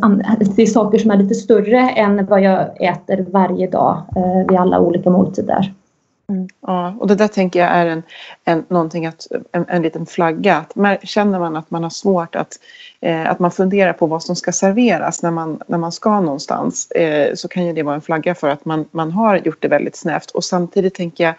det 0.56 0.62
är 0.62 0.66
saker 0.66 0.98
som 0.98 1.10
är 1.10 1.16
lite 1.16 1.34
större 1.34 1.90
än 1.90 2.26
vad 2.26 2.42
jag 2.42 2.82
äter 2.82 3.26
varje 3.30 3.70
dag 3.70 4.02
eh, 4.16 4.48
vid 4.48 4.58
alla 4.58 4.80
olika 4.80 5.10
måltider. 5.10 5.72
Mm. 6.28 6.48
Ja, 6.60 6.94
och 7.00 7.06
det 7.06 7.14
där 7.14 7.28
tänker 7.28 7.60
jag 7.60 7.68
är 7.68 7.86
en, 7.86 8.02
en, 8.44 8.64
någonting 8.68 9.06
att, 9.06 9.26
en, 9.52 9.64
en 9.68 9.82
liten 9.82 10.06
flagga. 10.06 10.56
Att, 10.56 11.08
känner 11.08 11.38
man 11.38 11.56
att 11.56 11.70
man 11.70 11.82
har 11.82 11.90
svårt 11.90 12.36
att, 12.36 12.58
eh, 13.00 13.30
att 13.30 13.38
man 13.38 13.50
funderar 13.50 13.92
på 13.92 14.06
vad 14.06 14.22
som 14.22 14.36
ska 14.36 14.52
serveras 14.52 15.22
när 15.22 15.30
man, 15.30 15.60
när 15.66 15.78
man 15.78 15.92
ska 15.92 16.20
någonstans 16.20 16.90
eh, 16.90 17.34
så 17.34 17.48
kan 17.48 17.66
ju 17.66 17.72
det 17.72 17.82
vara 17.82 17.94
en 17.94 18.00
flagga 18.00 18.34
för 18.34 18.48
att 18.48 18.64
man, 18.64 18.88
man 18.90 19.12
har 19.12 19.36
gjort 19.36 19.62
det 19.62 19.68
väldigt 19.68 19.96
snävt. 19.96 20.30
Och 20.30 20.44
samtidigt 20.44 20.94
tänker 20.94 21.24
jag 21.24 21.34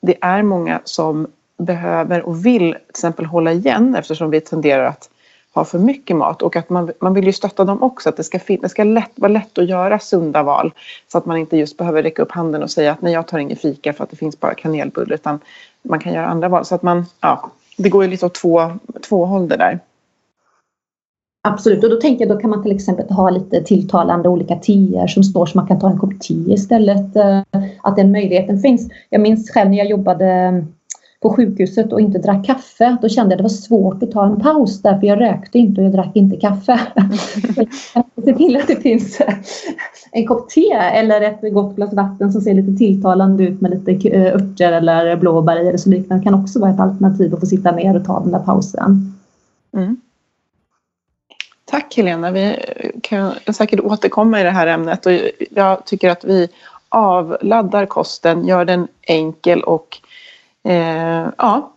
det 0.00 0.16
är 0.20 0.42
många 0.42 0.80
som 0.84 1.26
behöver 1.58 2.22
och 2.22 2.46
vill 2.46 2.72
till 2.72 2.90
exempel 2.90 3.24
hålla 3.24 3.52
igen 3.52 3.94
eftersom 3.94 4.30
vi 4.30 4.40
tenderar 4.40 4.84
att 4.84 5.10
har 5.54 5.64
för 5.64 5.78
mycket 5.78 6.16
mat 6.16 6.42
och 6.42 6.56
att 6.56 6.70
man, 6.70 6.92
man 7.00 7.14
vill 7.14 7.26
ju 7.26 7.32
stötta 7.32 7.64
dem 7.64 7.82
också. 7.82 8.08
Att 8.08 8.16
det 8.16 8.24
ska, 8.24 8.38
det 8.60 8.68
ska 8.68 8.84
lätt, 8.84 9.10
vara 9.14 9.32
lätt 9.32 9.58
att 9.58 9.68
göra 9.68 9.98
sunda 9.98 10.42
val 10.42 10.72
så 11.12 11.18
att 11.18 11.26
man 11.26 11.36
inte 11.36 11.56
just 11.56 11.76
behöver 11.76 12.02
räcka 12.02 12.22
upp 12.22 12.32
handen 12.32 12.62
och 12.62 12.70
säga 12.70 12.92
att 12.92 13.02
nej 13.02 13.12
jag 13.12 13.26
tar 13.26 13.38
ingen 13.38 13.56
fika 13.56 13.92
för 13.92 14.04
att 14.04 14.10
det 14.10 14.16
finns 14.16 14.40
bara 14.40 14.54
kanelbulle 14.54 15.14
utan 15.14 15.40
man 15.82 15.98
kan 15.98 16.12
göra 16.12 16.26
andra 16.26 16.48
val. 16.48 16.64
Så 16.64 16.74
att 16.74 16.82
man, 16.82 17.06
ja, 17.20 17.50
det 17.76 17.88
går 17.88 18.04
ju 18.04 18.10
lite 18.10 18.26
åt 18.26 18.34
två, 18.34 18.72
två 19.08 19.24
håll 19.24 19.48
det 19.48 19.56
där. 19.56 19.80
Absolut, 21.48 21.84
och 21.84 21.90
då 21.90 21.96
tänker 21.96 22.26
jag 22.26 22.36
då 22.36 22.40
kan 22.40 22.50
man 22.50 22.62
till 22.62 22.72
exempel 22.72 23.10
ha 23.10 23.30
lite 23.30 23.62
tilltalande 23.62 24.28
olika 24.28 24.56
teer 24.56 25.06
som 25.06 25.24
står 25.24 25.46
så 25.46 25.58
man 25.58 25.66
kan 25.66 25.80
ta 25.80 25.90
en 25.90 25.98
kopp 25.98 26.20
te 26.20 26.34
istället. 26.34 27.16
Eh, 27.16 27.40
att 27.82 27.96
den 27.96 28.12
möjligheten 28.12 28.58
finns. 28.58 28.88
Jag 29.10 29.20
minns 29.20 29.50
själv 29.50 29.70
när 29.70 29.78
jag 29.78 29.86
jobbade 29.86 30.64
på 31.24 31.32
sjukhuset 31.36 31.92
och 31.92 32.00
inte 32.00 32.18
drack 32.18 32.46
kaffe, 32.46 32.96
då 33.02 33.08
kände 33.08 33.32
jag 33.32 33.36
att 33.36 33.38
det 33.38 33.42
var 33.42 33.48
svårt 33.48 34.02
att 34.02 34.10
ta 34.10 34.26
en 34.26 34.40
paus 34.40 34.82
därför 34.82 35.06
jag 35.06 35.20
rökte 35.20 35.58
inte 35.58 35.80
och 35.80 35.86
jag 35.86 35.92
drack 35.92 36.10
inte 36.14 36.36
kaffe. 36.36 36.80
Se 38.24 38.34
till 38.34 38.56
att 38.56 38.66
det 38.66 38.76
finns 38.76 39.20
en 40.12 40.26
kopp 40.26 40.50
te 40.50 40.70
eller 40.72 41.20
ett 41.20 41.54
gott 41.54 41.76
glas 41.76 41.94
vatten 41.94 42.32
som 42.32 42.40
ser 42.40 42.54
lite 42.54 42.78
tilltalande 42.78 43.44
ut 43.44 43.60
med 43.60 43.70
lite 43.70 44.08
eh, 44.08 44.34
örter 44.34 44.72
eller 44.72 45.16
blåbär 45.16 45.56
eller 45.56 45.76
så 45.76 45.90
liknande 45.90 46.24
kan 46.24 46.34
också 46.34 46.60
vara 46.60 46.70
ett 46.70 46.80
alternativ 46.80 47.34
att 47.34 47.40
få 47.40 47.46
sitta 47.46 47.72
ner 47.72 47.96
och 47.96 48.04
ta 48.04 48.20
den 48.20 48.32
där 48.32 48.38
pausen. 48.38 49.14
Mm. 49.76 49.96
Tack 51.64 51.96
Helena, 51.96 52.30
vi 52.30 52.56
kan 53.02 53.32
säkert 53.54 53.80
återkomma 53.80 54.40
i 54.40 54.44
det 54.44 54.50
här 54.50 54.66
ämnet 54.66 55.06
och 55.06 55.12
jag 55.50 55.86
tycker 55.86 56.10
att 56.10 56.24
vi 56.24 56.48
avladdar 56.88 57.86
kosten, 57.86 58.46
gör 58.46 58.64
den 58.64 58.88
enkel 59.02 59.62
och 59.62 60.00
eh, 60.64 61.28
ja, 61.38 61.72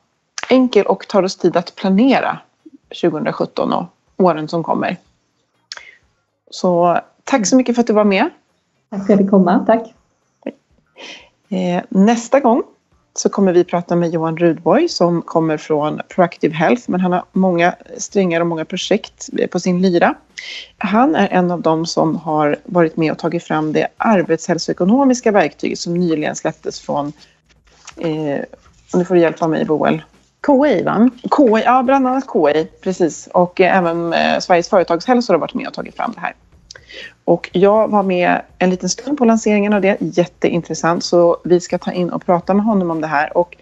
enkel 0.50 0.86
och 0.86 1.08
tar 1.08 1.24
oss 1.24 1.38
tid 1.38 1.58
att 1.58 1.76
planera 1.76 2.40
2017 3.02 3.74
och 3.74 3.86
åren 4.18 4.48
som 4.48 4.64
kommer. 4.64 4.98
Så 6.52 7.00
tack 7.24 7.48
så 7.48 7.56
mycket 7.56 7.76
för 7.76 7.82
att 7.82 7.88
du 7.88 7.94
var 7.94 8.04
med. 8.04 8.30
Tack 8.90 9.06
för 9.06 9.14
att 9.14 9.20
fick 9.20 9.30
komma. 9.30 9.64
Tack. 9.68 9.94
Eh, 11.50 11.84
nästa 11.90 12.40
gång 12.40 12.64
så 13.14 13.30
kommer 13.30 13.54
vi 13.54 13.64
prata 13.64 13.96
med 13.96 14.10
Johan 14.10 14.38
Rudborg 14.38 14.90
som 14.90 15.22
kommer 15.22 15.58
från 15.58 16.02
Proactive 16.08 16.56
Health 16.56 16.84
men 16.88 17.00
han 17.00 17.12
har 17.12 17.24
många 17.32 17.76
strängar 17.98 18.42
och 18.42 18.48
många 18.48 18.66
projekt 18.66 19.30
på 19.52 19.60
sin 19.60 19.82
lyra. 19.82 20.16
Han 20.78 21.16
är 21.16 21.28
en 21.28 21.52
av 21.52 21.62
dem 21.62 21.86
som 21.86 22.16
har 22.16 22.58
varit 22.64 22.98
med 22.98 23.12
och 23.12 23.18
tagit 23.18 23.44
fram 23.44 23.74
det 23.74 23.88
arbetshälsoekonomiska 23.98 25.32
verktyget 25.32 25.80
som 25.80 25.94
nyligen 25.94 26.36
släpptes 26.36 26.80
från 26.80 27.14
eh, 27.98 28.40
nu 28.94 29.06
får 29.06 29.16
du 29.16 29.22
hjälpa 29.22 29.48
mig 29.48 29.66
Boel. 29.66 30.02
KI 30.46 30.84
va? 30.84 31.10
KI, 31.38 31.64
ja 31.66 31.84
bland 31.84 32.08
annat 32.08 32.24
KI, 32.34 32.68
precis. 32.82 33.30
Och 33.34 33.62
eh, 33.62 33.78
även 33.78 34.14
eh, 34.14 34.40
Sveriges 34.40 34.70
företagshälsor 34.70 35.34
har 35.34 35.40
varit 35.40 35.54
med 35.54 35.68
och 35.68 35.74
tagit 35.74 35.96
fram 35.96 36.12
det 36.12 36.20
här. 36.20 36.36
Och 37.26 37.50
jag 37.54 37.88
var 37.88 38.04
med 38.04 38.42
en 38.58 38.70
liten 38.70 38.90
stund 38.90 39.18
på 39.18 39.26
lanseringen 39.26 39.74
av 39.74 39.82
det, 39.82 39.98
jätteintressant. 40.00 41.04
Så 41.04 41.38
vi 41.44 41.60
ska 41.60 41.78
ta 41.78 41.92
in 41.92 42.10
och 42.10 42.26
prata 42.26 42.54
med 42.54 42.66
honom 42.66 42.92
om 42.92 43.02
det 43.02 43.08
här. 43.08 43.38
Och 43.38 43.58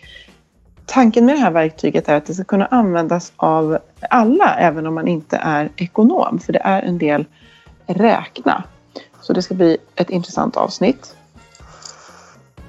tanken 0.86 1.26
med 1.26 1.36
det 1.36 1.40
här 1.40 1.52
verktyget 1.52 2.10
är 2.10 2.16
att 2.16 2.26
det 2.26 2.34
ska 2.34 2.44
kunna 2.44 2.66
användas 2.66 3.34
av 3.36 3.78
alla, 4.10 4.56
även 4.56 4.88
om 4.88 4.96
man 4.96 5.08
inte 5.08 5.38
är 5.38 5.70
ekonom. 5.76 6.40
För 6.40 6.54
det 6.54 6.62
är 6.64 6.82
en 6.82 6.98
del 6.98 7.26
räkna. 7.86 8.64
Så 9.22 9.34
det 9.34 9.42
ska 9.42 9.54
bli 9.54 9.78
ett 9.96 10.10
intressant 10.10 10.58
avsnitt. 10.58 11.16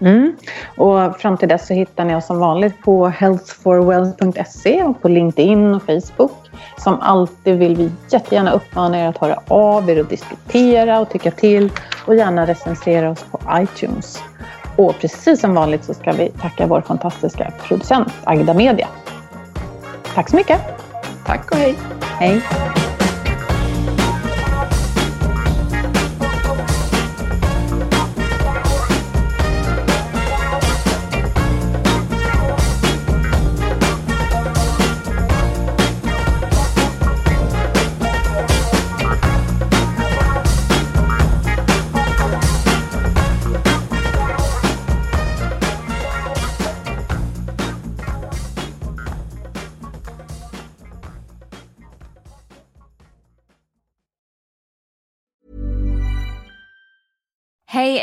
Mm. 0.00 0.36
Och 0.76 1.16
fram 1.16 1.36
till 1.36 1.48
dess 1.48 1.66
så 1.66 1.74
hittar 1.74 2.04
ni 2.04 2.14
oss 2.14 2.26
som 2.26 2.38
vanligt 2.38 2.82
på 2.82 3.08
healthforwealth.se 3.08 4.82
och 4.82 5.02
på 5.02 5.08
LinkedIn 5.08 5.74
och 5.74 5.82
Facebook. 5.82 6.50
Som 6.78 7.00
alltid 7.00 7.58
vill 7.58 7.76
vi 7.76 7.90
jättegärna 8.10 8.52
uppmana 8.52 8.98
er 8.98 9.08
att 9.08 9.18
höra 9.18 9.40
av 9.48 9.90
er 9.90 10.00
och 10.00 10.06
diskutera 10.06 11.00
och 11.00 11.10
tycka 11.10 11.30
till 11.30 11.72
och 12.06 12.14
gärna 12.14 12.46
recensera 12.46 13.10
oss 13.10 13.24
på 13.30 13.40
iTunes. 13.58 14.22
Och 14.76 14.94
precis 15.00 15.40
som 15.40 15.54
vanligt 15.54 15.84
så 15.84 15.94
ska 15.94 16.12
vi 16.12 16.28
tacka 16.28 16.66
vår 16.66 16.80
fantastiska 16.80 17.52
producent 17.68 18.12
Agda 18.24 18.54
Media. 18.54 18.88
Tack 20.14 20.30
så 20.30 20.36
mycket! 20.36 20.60
Tack 21.26 21.50
och 21.50 21.56
hej! 21.56 21.74
Hej! 22.00 22.42